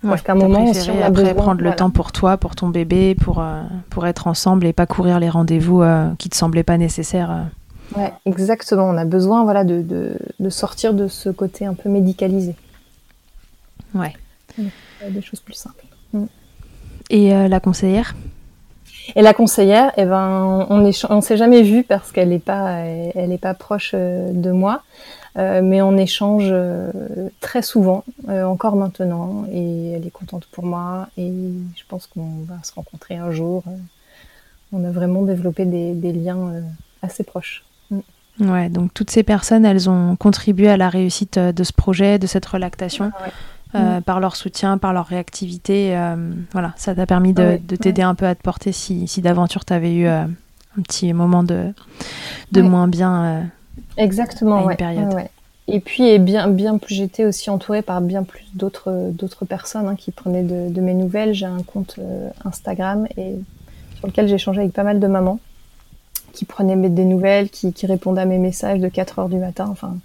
[0.03, 3.17] Parce qu'à un moment, on a après prendre le temps pour toi, pour ton bébé,
[3.17, 3.43] pour
[3.91, 5.83] pour être ensemble et pas courir les rendez-vous
[6.19, 7.47] qui te semblaient pas nécessaires.
[7.97, 8.85] Ouais, exactement.
[8.85, 12.55] On a besoin, voilà, de, de, de sortir de ce côté un peu médicalisé.
[13.95, 14.13] Ouais.
[15.09, 15.85] Des choses plus simples.
[16.13, 16.25] Mm.
[17.11, 18.15] Et euh, la conseillère?
[19.15, 22.81] Et la conseillère, eh ben, on ne on s'est jamais vu parce qu'elle n'est pas,
[22.81, 24.83] elle est pas proche euh, de moi,
[25.39, 26.53] euh, mais on échange
[27.41, 31.31] très souvent, encore maintenant, et elle est contente pour moi, et
[31.77, 33.63] je pense qu'on va se rencontrer un jour.
[34.73, 36.65] on a vraiment développé des, des liens
[37.01, 37.65] assez proches.
[37.93, 38.01] Mm.
[38.41, 42.27] Ouais, donc toutes ces personnes, elles ont contribué à la réussite de ce projet, de
[42.27, 43.13] cette relactation.
[43.21, 43.29] Ah
[43.75, 44.03] euh, mm.
[44.03, 45.97] par leur soutien, par leur réactivité.
[45.97, 46.17] Euh,
[46.53, 49.73] voilà, ça t'a permis de, t'aider un peu à te porter si, si d'aventure tu
[49.73, 51.73] avais eu euh, un petit moment de,
[52.53, 53.51] de moins bien.
[53.97, 55.15] Exactement, à une période.
[55.69, 59.89] Et puis, et bien, bien plus, j'étais aussi entourée par bien plus d'autres, d'autres personnes
[59.89, 61.35] hein, qui prenaient de, mes nouvelles.
[61.35, 61.99] J'ai un compte
[62.45, 63.35] Instagram et
[63.97, 65.41] sur lequel échangé avec pas mal de mamans
[66.33, 69.67] qui prenaient des nouvelles, qui, qui répondaient à mes messages de 4 heures du matin.
[69.69, 69.97] Enfin,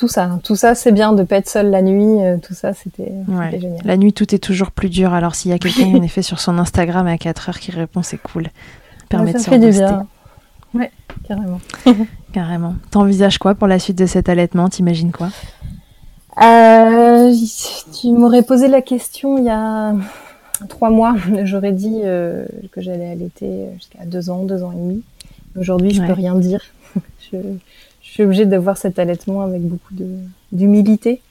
[0.00, 2.22] tout ça, tout ça, c'est bien de pas être seul la nuit.
[2.22, 3.12] Euh, tout ça, c'était
[3.60, 3.82] génial.
[3.84, 5.12] La nuit, tout est toujours plus dur.
[5.12, 8.02] Alors s'il y a quelqu'un en effet sur son Instagram à 4 heures qui répond,
[8.02, 8.46] c'est cool.
[9.10, 10.06] Permet ça de fait du bien.
[10.72, 10.90] Ouais,
[11.28, 11.60] carrément.
[12.32, 12.76] carrément.
[12.90, 14.70] T'envisages quoi pour la suite de cet allaitement?
[14.70, 15.28] T'imagines quoi?
[16.42, 17.30] Euh,
[18.00, 19.92] Tu m'aurais posé la question il y a
[20.70, 21.14] trois mois.
[21.44, 25.02] J'aurais dit euh, que j'allais allaiter jusqu'à deux ans, deux ans et demi.
[25.58, 26.62] Aujourd'hui, je peux rien dire.
[27.30, 27.36] je
[28.10, 29.94] je suis obligée d'avoir cet allaitement avec beaucoup
[30.50, 31.22] d'humilité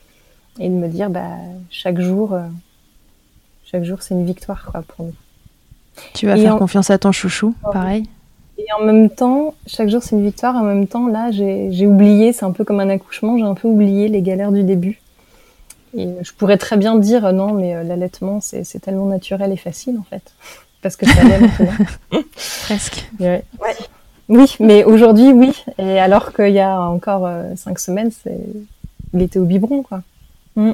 [0.62, 1.28] et de me dire bah
[1.70, 2.44] chaque jour euh,
[3.66, 5.14] chaque jour c'est une victoire quoi pour nous.
[6.14, 8.08] Tu vas faire confiance à ton chouchou, pareil?
[8.58, 10.56] Et en même temps, chaque jour c'est une victoire.
[10.56, 13.68] En même temps, là, j'ai oublié, c'est un peu comme un accouchement, j'ai un peu
[13.68, 15.02] oublié les galères du début.
[15.98, 19.98] Et je pourrais très bien dire non, mais euh, l'allaitement c'est tellement naturel et facile
[20.00, 20.32] en fait,
[20.82, 21.40] parce que ça allait
[22.64, 23.06] Presque.
[23.20, 23.44] Ouais.
[23.62, 23.76] ouais.
[24.30, 25.52] Oui, mais aujourd'hui, oui.
[25.80, 28.12] Et alors qu'il y a encore euh, cinq semaines,
[29.14, 30.02] il était au biberon, quoi.
[30.56, 30.72] Mm.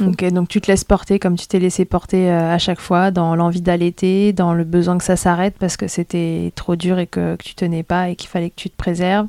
[0.00, 3.10] Ok, donc tu te laisses porter comme tu t'es laissé porter euh, à chaque fois,
[3.10, 7.06] dans l'envie d'allaiter, dans le besoin que ça s'arrête parce que c'était trop dur et
[7.06, 9.28] que, que tu tenais pas et qu'il fallait que tu te préserves.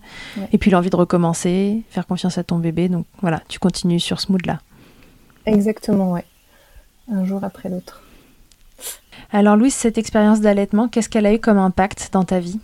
[0.52, 2.90] Et puis l'envie de recommencer, faire confiance à ton bébé.
[2.90, 4.60] Donc voilà, tu continues sur ce mood-là.
[5.46, 6.26] Exactement, ouais.
[7.10, 8.02] Un jour après l'autre.
[9.32, 12.60] Alors Louise, cette expérience d'allaitement, qu'est-ce qu'elle a eu comme impact dans ta vie?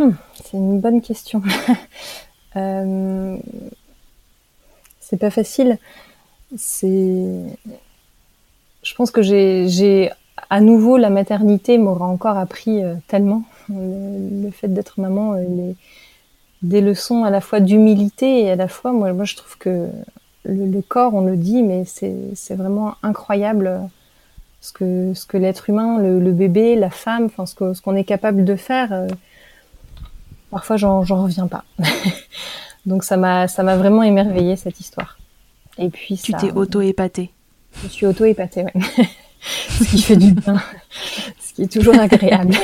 [0.00, 1.42] Hmm, c'est une bonne question.
[2.56, 3.36] euh,
[4.98, 5.76] c'est pas facile.
[6.56, 7.44] C'est,
[8.82, 10.10] je pense que j'ai,
[10.48, 15.72] à nouveau la maternité m'aura encore appris euh, tellement le, fait d'être maman, euh,
[16.62, 19.90] des leçons à la fois d'humilité et à la fois, moi, je trouve que
[20.46, 23.82] le, corps, on le dit, mais c'est vraiment incroyable
[24.62, 28.46] ce que, ce que l'être humain, le, bébé, la femme, enfin ce qu'on est capable
[28.46, 29.06] de faire.
[30.50, 31.64] Parfois j'en reviens pas.
[32.86, 35.18] Donc ça m'a ça m'a vraiment émerveillé cette histoire.
[35.78, 37.30] Et puis tu t'es auto épatée.
[37.82, 38.72] Je suis auto épatée, ouais.
[39.40, 40.60] ce qui fait du bien,
[41.40, 42.54] ce qui est toujours agréable.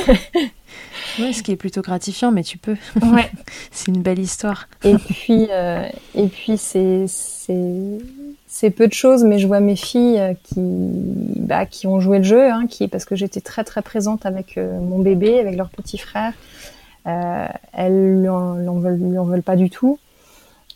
[1.19, 2.75] ouais, ce qui est plutôt gratifiant, mais tu peux.
[3.01, 3.31] Ouais.
[3.71, 4.67] c'est une belle histoire.
[4.83, 7.99] Et puis euh, et puis c'est c'est
[8.47, 12.17] c'est peu de choses, mais je vois mes filles euh, qui, bah, qui ont joué
[12.17, 15.55] le jeu, hein, qui, parce que j'étais très très présente avec euh, mon bébé, avec
[15.55, 16.33] leur petit frère,
[17.07, 19.99] elles lui en, veulent, lui en veulent pas du tout.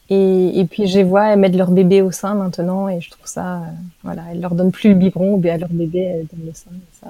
[0.09, 3.25] Et, et puis je les vois mettre leur bébé au sein maintenant et je trouve
[3.25, 3.59] ça, euh,
[4.03, 6.71] voilà, elles leur donnent plus le biberon, bien à leur bébé elles donnent le sein.
[7.01, 7.07] Ça,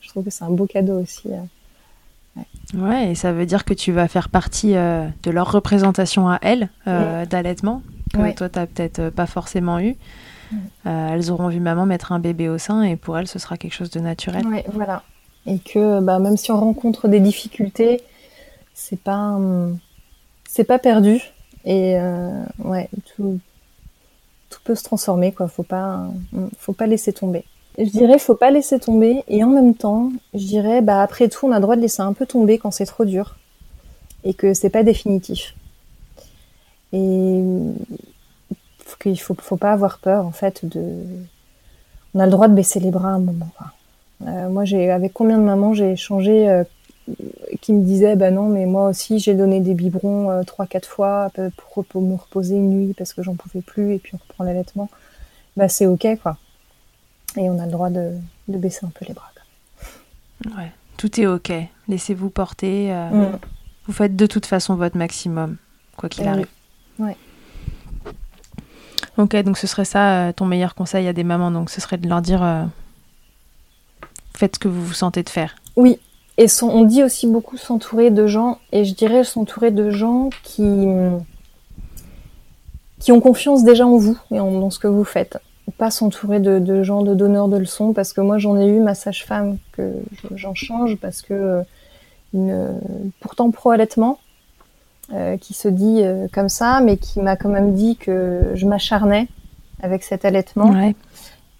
[0.00, 1.26] je, trouve que c'est un beau cadeau aussi.
[1.26, 3.10] Euh, ouais.
[3.10, 7.82] et ça veut dire que tu vas faire partie de leur représentation à elles d'allaitement,
[8.12, 9.96] que toi, tu n'as peut-être pas forcément eu.
[10.84, 13.74] elles auront vu maman mettre un bébé au sein et pour elles, ce sera quelque
[13.74, 14.46] chose de naturel.
[14.46, 15.02] Ouais, voilà.
[15.46, 18.02] Et que bah, même si on rencontre des difficultés,
[18.76, 19.40] c'est pas
[20.48, 21.20] c'est pas perdu
[21.64, 23.40] et euh, ouais tout
[24.50, 26.06] tout peut se transformer quoi faut pas
[26.58, 27.44] faut pas laisser tomber
[27.78, 29.22] je dirais, faut pas laisser tomber.
[29.28, 32.00] Et en même temps, je dirais, bah après tout, on a le droit de laisser
[32.00, 33.36] un peu tomber quand c'est trop dur
[34.24, 35.54] et que c'est pas définitif.
[36.92, 37.42] Et
[38.78, 40.82] faut qu'il faut, faut pas avoir peur en fait de.
[42.14, 43.50] On a le droit de baisser les bras à un moment.
[44.26, 46.64] Euh, moi, j'ai avec combien de mamans j'ai échangé euh,
[47.60, 50.88] qui me disaient, bah non, mais moi aussi j'ai donné des biberons euh, trois, quatre
[50.88, 54.18] fois pour, pour, me reposer une nuit parce que j'en pouvais plus et puis on
[54.18, 54.88] reprend l'allaitement.
[55.56, 56.36] Bah c'est ok quoi.
[57.36, 58.12] Et on a le droit de,
[58.48, 59.30] de baisser un peu les bras.
[60.44, 61.52] Ouais, tout est ok.
[61.88, 62.92] Laissez-vous porter.
[62.92, 63.38] Mm.
[63.86, 65.56] Vous faites de toute façon votre maximum,
[65.96, 66.48] quoi qu'il arrive.
[66.98, 67.16] Ouais.
[69.16, 72.06] Ok, donc ce serait ça ton meilleur conseil à des mamans, donc ce serait de
[72.06, 72.68] leur dire
[74.36, 75.56] faites ce que vous vous sentez de faire.
[75.76, 75.98] Oui,
[76.38, 80.86] et on dit aussi beaucoup s'entourer de gens, et je dirais s'entourer de gens qui,
[82.98, 85.38] qui ont confiance déjà en vous et en, dans ce que vous faites.
[85.78, 88.94] Pas s'entourer de, gens, de donneurs de leçons, parce que moi j'en ai eu ma
[88.94, 89.92] sage-femme que
[90.34, 91.62] j'en change, parce que
[92.34, 92.80] une,
[93.20, 94.18] pourtant pro-allaitement,
[95.12, 98.66] euh, qui se dit euh, comme ça, mais qui m'a quand même dit que je
[98.66, 99.28] m'acharnais
[99.82, 100.74] avec cet allaitement.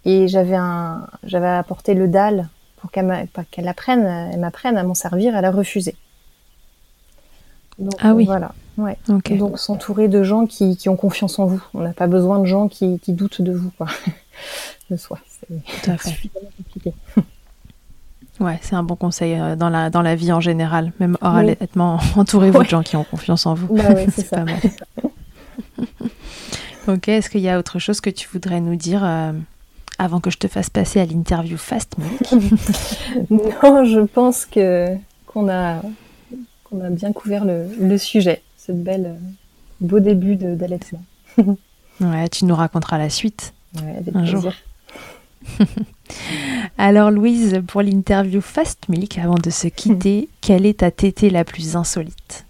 [0.04, 2.48] Et j'avais un, j'avais apporté le dalle
[2.90, 5.94] pour qu'elle apprenne, elle m'apprenne à m'en servir, elle a refusé.
[8.00, 8.24] ah oui.
[8.26, 8.52] Voilà.
[8.78, 8.98] Ouais.
[9.08, 11.62] Donc s'entourer de gens qui, qui, ont confiance en vous.
[11.72, 13.86] On n'a pas besoin de gens qui, qui, doutent de vous, quoi.
[14.90, 15.18] de soi.
[15.48, 16.92] C'est compliqué.
[18.38, 20.92] Ouais, c'est un bon conseil euh, dans la, dans la vie en général.
[21.00, 23.74] Même oralement, entourez-vous de gens qui ont confiance en vous.
[23.74, 24.60] Bah ouais, c'est Pas mal.
[26.88, 29.32] ok, est-ce qu'il y a autre chose que tu voudrais nous dire euh,
[29.98, 32.32] avant que je te fasse passer à l'interview Fast Milk
[33.30, 34.94] Non, je pense que
[35.26, 35.82] qu'on a
[36.64, 39.14] qu'on a bien couvert le, le sujet, ce bel euh,
[39.80, 41.02] beau début d'allaitement.
[42.00, 44.52] ouais, tu nous raconteras la suite ouais, un jour.
[46.78, 51.44] Alors Louise, pour l'interview Fast Milk, avant de se quitter, quelle est ta tétée la
[51.44, 52.44] plus insolite?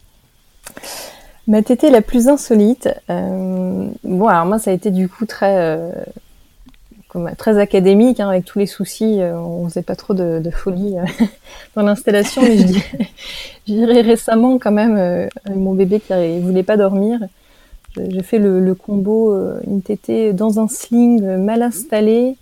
[1.46, 5.56] Ma tétée la plus insolite, euh, bon alors moi ça a été du coup très
[5.58, 5.92] euh,
[7.36, 9.20] très académique, hein, avec tous les soucis.
[9.20, 11.04] Euh, on faisait pas trop de, de folie euh,
[11.76, 12.56] dans l'installation, mais
[13.68, 17.20] je dirais, récemment quand même, euh, mon bébé qui ne voulait pas dormir,
[17.96, 19.34] j'ai fait le, le combo
[19.66, 22.36] une tétée dans un sling mal installé,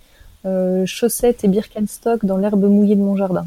[0.85, 3.45] chaussettes et Birkenstock dans l'herbe mouillée de mon jardin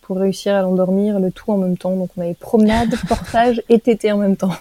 [0.00, 1.96] pour réussir à l'endormir, le tout en même temps.
[1.96, 4.54] Donc on avait promenade, portage et tétée en même temps.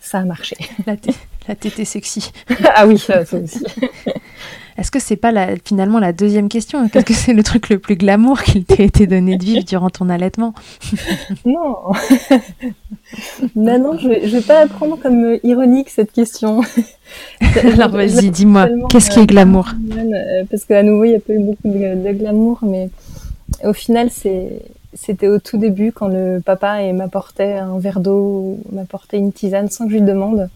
[0.00, 0.56] Ça a marché.
[1.48, 2.32] La tétée sexy.
[2.74, 3.64] ah oui, ça aussi.
[4.78, 6.88] Est-ce que c'est pas la, finalement la deuxième question?
[6.88, 9.90] Qu'est-ce que c'est le truc le plus glamour qu'il t'ait été donné de vivre durant
[9.90, 10.54] ton allaitement?
[11.44, 11.76] Non.
[13.56, 16.62] non, non, je vais, vais pas la prendre comme euh, ironique cette question.
[17.72, 19.68] Alors vas-y, dis-moi, qu'est-ce qui est glamour?
[19.96, 22.90] Euh, Parce qu'à nouveau, il n'y a pas eu beaucoup de, glamour, mais
[23.64, 24.62] au final, c'est
[24.94, 29.84] c'était au tout début quand le papa m'apportait un verre d'eau, m'apportait une tisane sans
[29.84, 30.48] que je lui demande.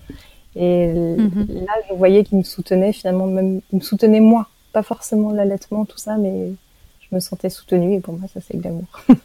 [0.57, 1.47] Et mhm.
[1.67, 5.85] là, je voyais qu'il me soutenait finalement, même il me soutenait moi, pas forcément l'allaitement,
[5.85, 6.53] tout ça, mais
[7.01, 8.87] je me sentais soutenue et pour moi, ça c'est glamour.
[9.09, 9.17] ouais,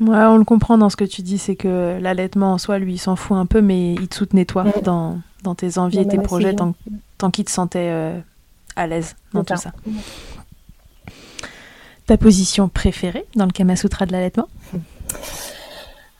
[0.00, 2.98] on le comprend dans ce que tu dis, c'est que l'allaitement en soi, lui, il
[2.98, 6.18] s'en fout un peu, mais il te soutenait toi dans, dans, tes envies et tes
[6.18, 6.74] projets tant,
[7.18, 8.18] tant qu'il te sentait euh,
[8.76, 9.72] à l'aise dans tout ça.
[12.06, 14.48] Ta position préférée dans le Kama Sutra de l'allaitement?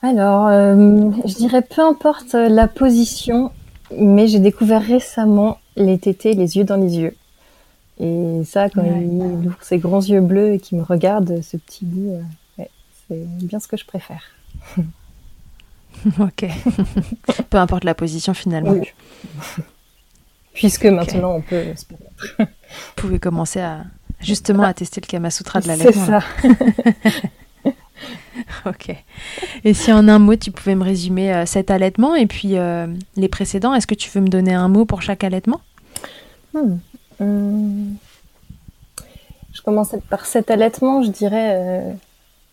[0.01, 3.51] Alors, euh, je dirais peu importe la position,
[3.97, 7.15] mais j'ai découvert récemment les tétés les yeux dans les yeux.
[7.99, 11.85] Et ça, quand il ouvre ses grands yeux bleus et qu'il me regarde, ce petit
[11.85, 12.15] bout,
[12.59, 12.63] euh,
[13.07, 14.23] c'est bien ce que je préfère.
[16.19, 16.45] ok.
[17.49, 18.75] Peu importe la position finalement.
[20.53, 21.85] Puisque maintenant on peut se
[22.39, 22.45] Vous
[22.95, 23.83] pouvez commencer à
[24.19, 25.93] justement à tester le Kama Sutra de la lettre.
[25.93, 26.21] C'est ça.
[28.65, 28.95] ok.
[29.63, 32.87] Et si en un mot, tu pouvais me résumer euh, cet allaitement et puis euh,
[33.15, 35.61] les précédents, est-ce que tu veux me donner un mot pour chaque allaitement?
[36.53, 36.77] Hmm.
[37.19, 37.93] Hmm.
[39.53, 41.55] Je commence par cet allaitement, je dirais.
[41.55, 41.93] Euh,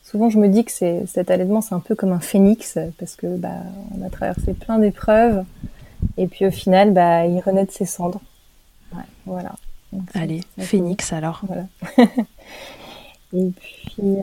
[0.03, 0.73] souvent, je me dis que
[1.07, 3.63] cet allaitement, c'est un peu comme un phénix parce que bah,
[3.97, 5.45] on a traversé plein d'épreuves
[6.17, 8.21] et puis au final, bah, il renaît de ses cendres.
[9.27, 9.55] voilà.
[10.13, 11.41] Allez, phénix alors.
[11.47, 11.65] Voilà.
[13.33, 14.19] et puis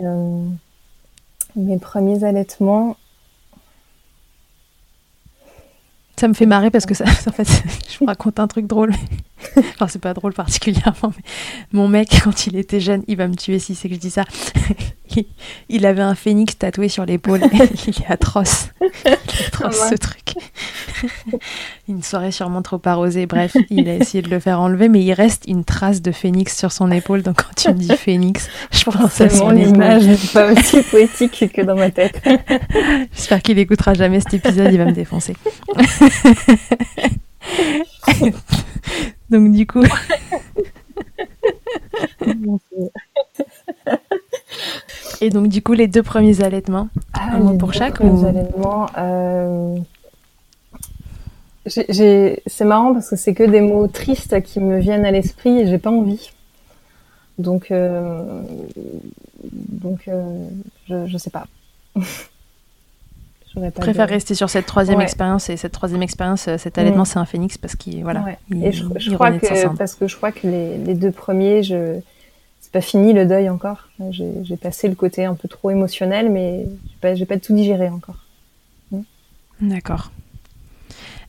[1.55, 2.97] mes premiers allaitements.
[6.17, 7.47] Ça me fait marrer parce que ça, en fait,
[7.89, 8.93] je vous raconte un truc drôle.
[9.57, 11.23] enfin, c'est pas drôle particulièrement, mais
[11.71, 14.09] mon mec, quand il était jeune, il va me tuer si c'est que je dis
[14.09, 14.23] ça.
[15.69, 17.41] il avait un phénix tatoué sur l'épaule.
[17.87, 18.69] il est atroce.
[19.47, 20.35] atroce ce truc.
[21.87, 23.25] une soirée sûrement trop arrosée.
[23.25, 26.57] Bref, il a essayé de le faire enlever, mais il reste une trace de phénix
[26.57, 27.21] sur son épaule.
[27.21, 31.61] Donc quand tu me dis phénix, je pense à son image pas aussi poétique que
[31.61, 32.21] dans ma tête.
[33.13, 35.35] J'espère qu'il écoutera jamais cet épisode, il va me défoncer.
[39.29, 39.83] Donc du coup.
[45.21, 48.25] Et donc, du coup, les deux premiers allaitements, ah, un mot pour chaque ou...
[48.25, 49.77] allaitements, euh...
[51.65, 55.67] c'est marrant parce que c'est que des mots tristes qui me viennent à l'esprit et
[55.67, 56.31] j'ai pas envie.
[57.37, 58.41] Donc, euh...
[59.51, 60.47] donc, euh...
[60.89, 61.47] je, je sais pas.
[63.55, 67.19] Je préfère rester sur cette troisième expérience et cette troisième expérience, euh, cet allaitement, c'est
[67.19, 68.25] un phénix parce qu'il voilà.
[68.51, 71.99] et je, crois que parce que je crois que les, les deux premiers, je
[72.65, 73.89] c'est pas fini le deuil encore.
[74.09, 76.65] J'ai passé le côté un peu trop émotionnel, mais
[77.03, 78.17] j'ai pas, pas tout digéré encore.
[78.91, 79.01] Mm.
[79.61, 80.11] D'accord.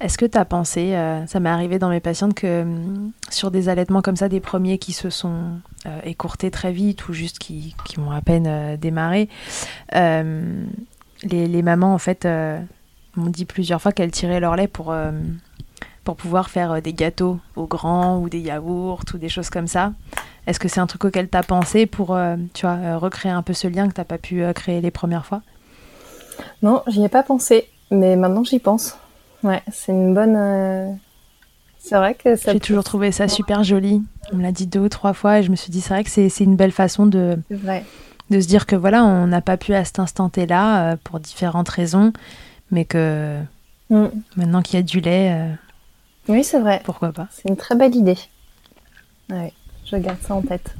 [0.01, 3.51] Est-ce que tu as pensé, euh, ça m'est arrivé dans mes patientes, que mm, sur
[3.51, 7.39] des allaitements comme ça, des premiers qui se sont euh, écourtés très vite ou juste
[7.39, 9.29] qui, qui ont à peine euh, démarré,
[11.27, 12.27] les, les, mamans en fait
[13.16, 14.95] m'ont dit plusieurs fois qu'elles tiraient leur lait pour,
[16.05, 19.93] pour pouvoir faire des gâteaux aux grands ou des yaourts ou des choses comme ça.
[20.47, 23.33] Est-ce que c'est un truc auquel tu as pensé pour euh, tu vois, euh, recréer
[23.33, 25.43] un peu ce lien que tu n'as pas pu euh, créer les premières fois?
[26.62, 28.97] Non, j'y ai pas pensé, mais maintenant j'y pense.
[29.43, 30.99] Ouais, c'est une bonne.
[31.79, 32.53] C'est vrai que ça.
[32.53, 34.03] J'ai toujours trouvé ça super joli.
[34.33, 36.05] On me l'a dit deux ou trois fois et je me suis dit, c'est vrai
[36.05, 37.39] que c'est une belle façon de.
[38.31, 41.68] De se dire que voilà, on n'a pas pu à cet instant là pour différentes
[41.68, 42.12] raisons,
[42.70, 43.39] mais que
[43.91, 44.07] mm.
[44.37, 45.53] maintenant qu'il y a du lait.
[46.29, 46.81] oui, c'est vrai.
[46.85, 48.18] Pourquoi pas C'est une très belle idée.
[49.31, 49.53] Ouais.
[49.85, 50.74] Je garde ça en tête.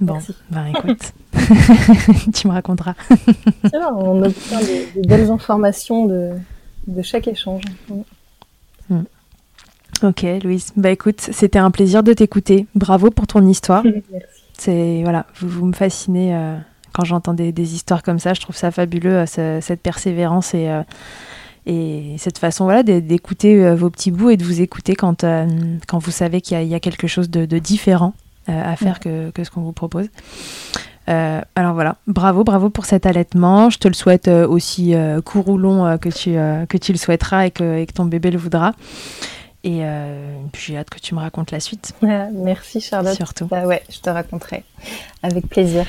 [0.00, 0.18] Bon,
[0.50, 1.12] bah écoute,
[2.34, 2.94] tu me raconteras.
[3.96, 6.32] on obtient des, belles informations de,
[6.86, 7.62] de chaque échange.
[8.88, 9.02] Hmm.
[10.02, 10.72] Ok, Louise.
[10.76, 12.66] Bah écoute, c'était un plaisir de t'écouter.
[12.74, 13.84] Bravo pour ton histoire.
[14.12, 14.43] Merci.
[14.58, 16.56] C'est voilà, vous, vous, me fascinez euh,
[16.92, 18.34] quand j'entends des, des, histoires comme ça.
[18.34, 20.82] Je trouve ça fabuleux, euh, cette persévérance et euh,
[21.66, 25.24] et cette façon voilà d'écouter vos petits bouts et de vous écouter quand,
[25.88, 28.12] quand vous savez qu'il y, a quelque chose de, différent
[28.46, 30.08] à faire que, que, ce qu'on vous propose.
[31.06, 33.70] alors voilà, bravo, bravo pour cet allaitement.
[33.70, 34.94] Je te le souhaite aussi
[35.24, 36.32] court ou long que, tu,
[36.68, 38.74] que tu le souhaiteras et que, et que ton bébé le voudra.
[39.64, 39.82] Et
[40.52, 41.94] puis j'ai hâte que tu me racontes la suite.
[42.02, 43.16] Merci Charlotte.
[43.16, 43.46] Surtout.
[43.46, 44.62] Bah ouais, je te raconterai.
[45.22, 45.86] Avec plaisir.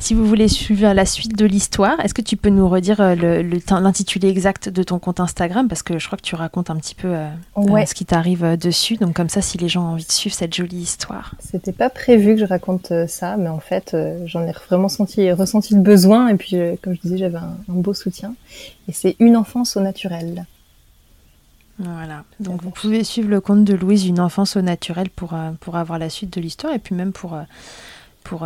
[0.00, 3.42] Si vous voulez suivre la suite de l'histoire, est-ce que tu peux nous redire euh,
[3.80, 5.66] l'intitulé exact de ton compte Instagram?
[5.66, 8.56] Parce que je crois que tu racontes un petit peu euh, euh, ce qui t'arrive
[8.56, 8.96] dessus.
[8.96, 11.34] Donc comme ça, si les gens ont envie de suivre cette jolie histoire.
[11.40, 15.74] C'était pas prévu que je raconte ça, mais en fait, j'en ai vraiment senti, ressenti
[15.74, 16.28] le besoin.
[16.28, 18.34] Et puis, comme je disais, j'avais un, beau soutien.
[18.86, 20.46] Et c'est une enfance au naturel.
[21.78, 25.76] Voilà, donc vous pouvez suivre le compte de Louise, une enfance au naturel, pour, pour
[25.76, 27.38] avoir la suite de l'histoire et puis même pour,
[28.24, 28.44] pour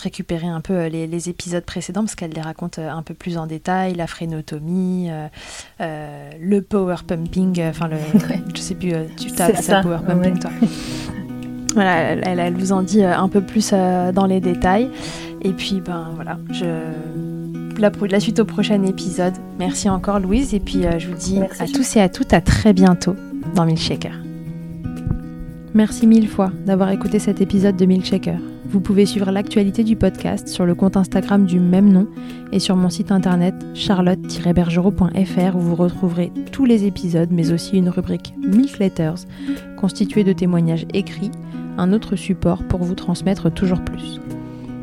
[0.00, 3.38] récupérer un peu euh, les, épisodes précédents parce qu'elle les raconte euh, un peu plus
[3.38, 7.96] en détail, la frénotomie, euh, le power pumping, enfin le,
[8.54, 9.82] je sais plus, tu t'as ça.
[9.82, 10.50] power pumping toi.
[11.74, 14.90] Voilà, elle, elle, vous en dit un peu plus dans les détails.
[15.42, 16.64] Et puis ben voilà, je
[17.80, 19.34] la, la suite au prochain épisode.
[19.58, 22.72] Merci encore Louise et puis je vous dis à tous et à toutes à très
[22.72, 23.16] bientôt
[23.54, 24.12] dans Milkshaker.
[25.72, 28.38] Merci mille fois d'avoir écouté cet épisode de Milkshaker.
[28.66, 32.08] Vous pouvez suivre l'actualité du podcast sur le compte Instagram du même nom
[32.52, 37.88] et sur mon site internet charlotte-bergerot.fr où vous retrouverez tous les épisodes mais aussi une
[37.88, 39.26] rubrique Milk Letters
[39.76, 41.30] constituée de témoignages écrits,
[41.78, 44.20] un autre support pour vous transmettre toujours plus.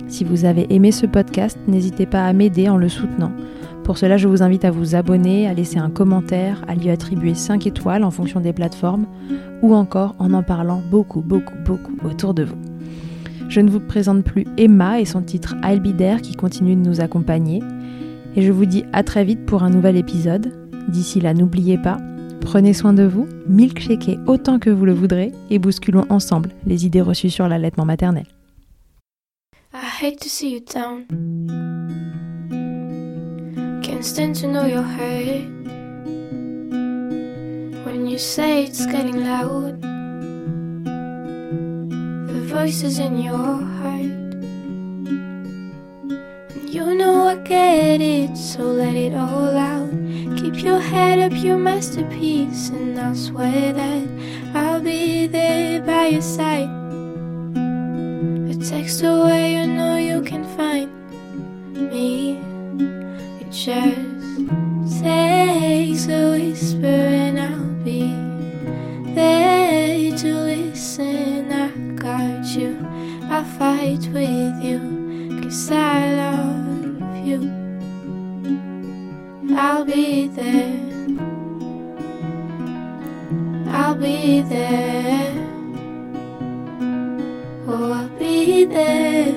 [0.07, 3.31] Si vous avez aimé ce podcast, n'hésitez pas à m'aider en le soutenant.
[3.83, 7.33] Pour cela, je vous invite à vous abonner, à laisser un commentaire, à lui attribuer
[7.33, 9.05] 5 étoiles en fonction des plateformes,
[9.61, 12.57] ou encore en en parlant beaucoup, beaucoup, beaucoup autour de vous.
[13.49, 15.81] Je ne vous présente plus Emma et son titre I'll
[16.21, 17.63] qui continue de nous accompagner.
[18.35, 20.51] Et je vous dis à très vite pour un nouvel épisode.
[20.89, 21.97] D'ici là, n'oubliez pas,
[22.41, 27.01] prenez soin de vous, milkshakez autant que vous le voudrez et bousculons ensemble les idées
[27.01, 28.25] reçues sur l'allaitement maternel.
[29.97, 31.07] Hate to see you down.
[33.83, 34.83] Can't stand to know your
[37.83, 39.81] When you say it's getting loud.
[42.27, 44.03] The voices in your heart.
[46.53, 49.89] And you know I get it, so let it all out.
[50.37, 54.07] Keep your head up, your masterpiece, and I'll swear that
[54.53, 56.86] I'll be there by your side.
[58.67, 60.91] Text away, you know you can find
[61.89, 62.37] me.
[63.39, 68.11] It just takes a whisper, and I'll be
[69.15, 71.49] there to listen.
[71.49, 72.77] I got you,
[73.29, 77.39] I'll fight with you, cause I love you.
[79.55, 80.81] I'll be there.
[83.69, 85.36] I'll be there.
[87.69, 89.35] Oh, I'll be there.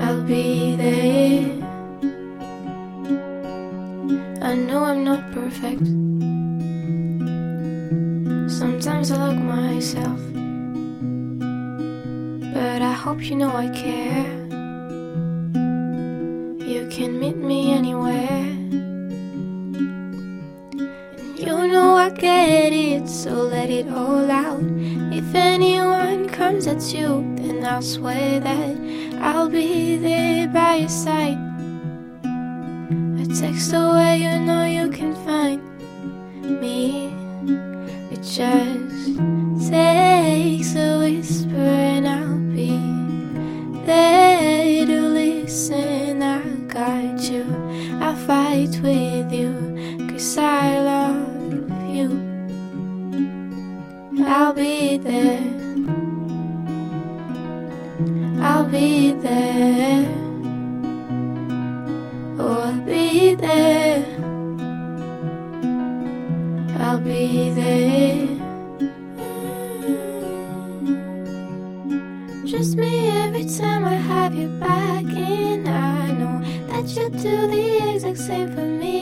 [0.00, 1.50] I'll be there.
[4.40, 5.84] I know I'm not perfect.
[8.48, 10.20] Sometimes I look myself.
[12.54, 14.30] But I hope you know I care.
[16.68, 18.57] You can meet me anywhere.
[21.78, 24.64] Know I get it, so let it all out.
[25.20, 28.76] If anyone comes at you, then I'll swear that
[29.20, 31.38] I'll be there by your side.
[33.22, 35.60] A text away, you know you can find
[36.60, 37.12] me.
[38.14, 40.17] It just takes
[55.02, 55.40] there.
[58.40, 60.06] I'll be there.
[62.38, 64.04] Oh, I'll be there.
[66.78, 68.28] I'll be there.
[72.44, 75.66] Just me every time I have you back in.
[75.68, 78.94] I know that you'll do the exact same for me.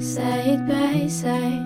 [0.00, 1.63] Side by side,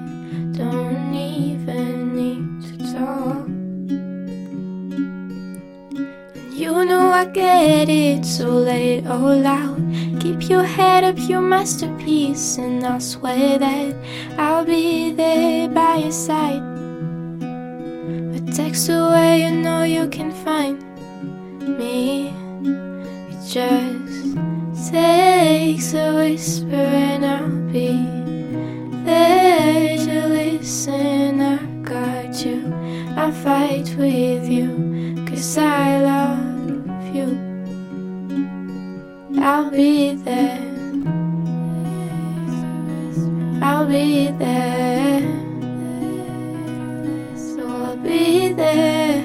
[7.38, 9.78] get it, so let it all out.
[10.20, 13.94] Keep your head up, your masterpiece, and I'll swear that
[14.36, 16.62] I'll be there by your side.
[18.38, 20.78] A text away, you know you can find
[21.78, 22.34] me.
[23.30, 27.94] It just takes a whisper, and I'll be
[29.04, 31.40] there to listen.
[31.40, 32.58] I got you,
[33.16, 36.47] I'll fight with you, cause I love
[37.18, 37.28] you.
[39.40, 40.60] I'll be there.
[43.62, 45.20] I'll be there.
[47.36, 49.24] So I'll be there.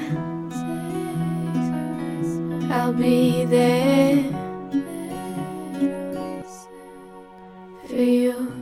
[2.72, 4.24] I'll be there
[7.88, 8.53] for you.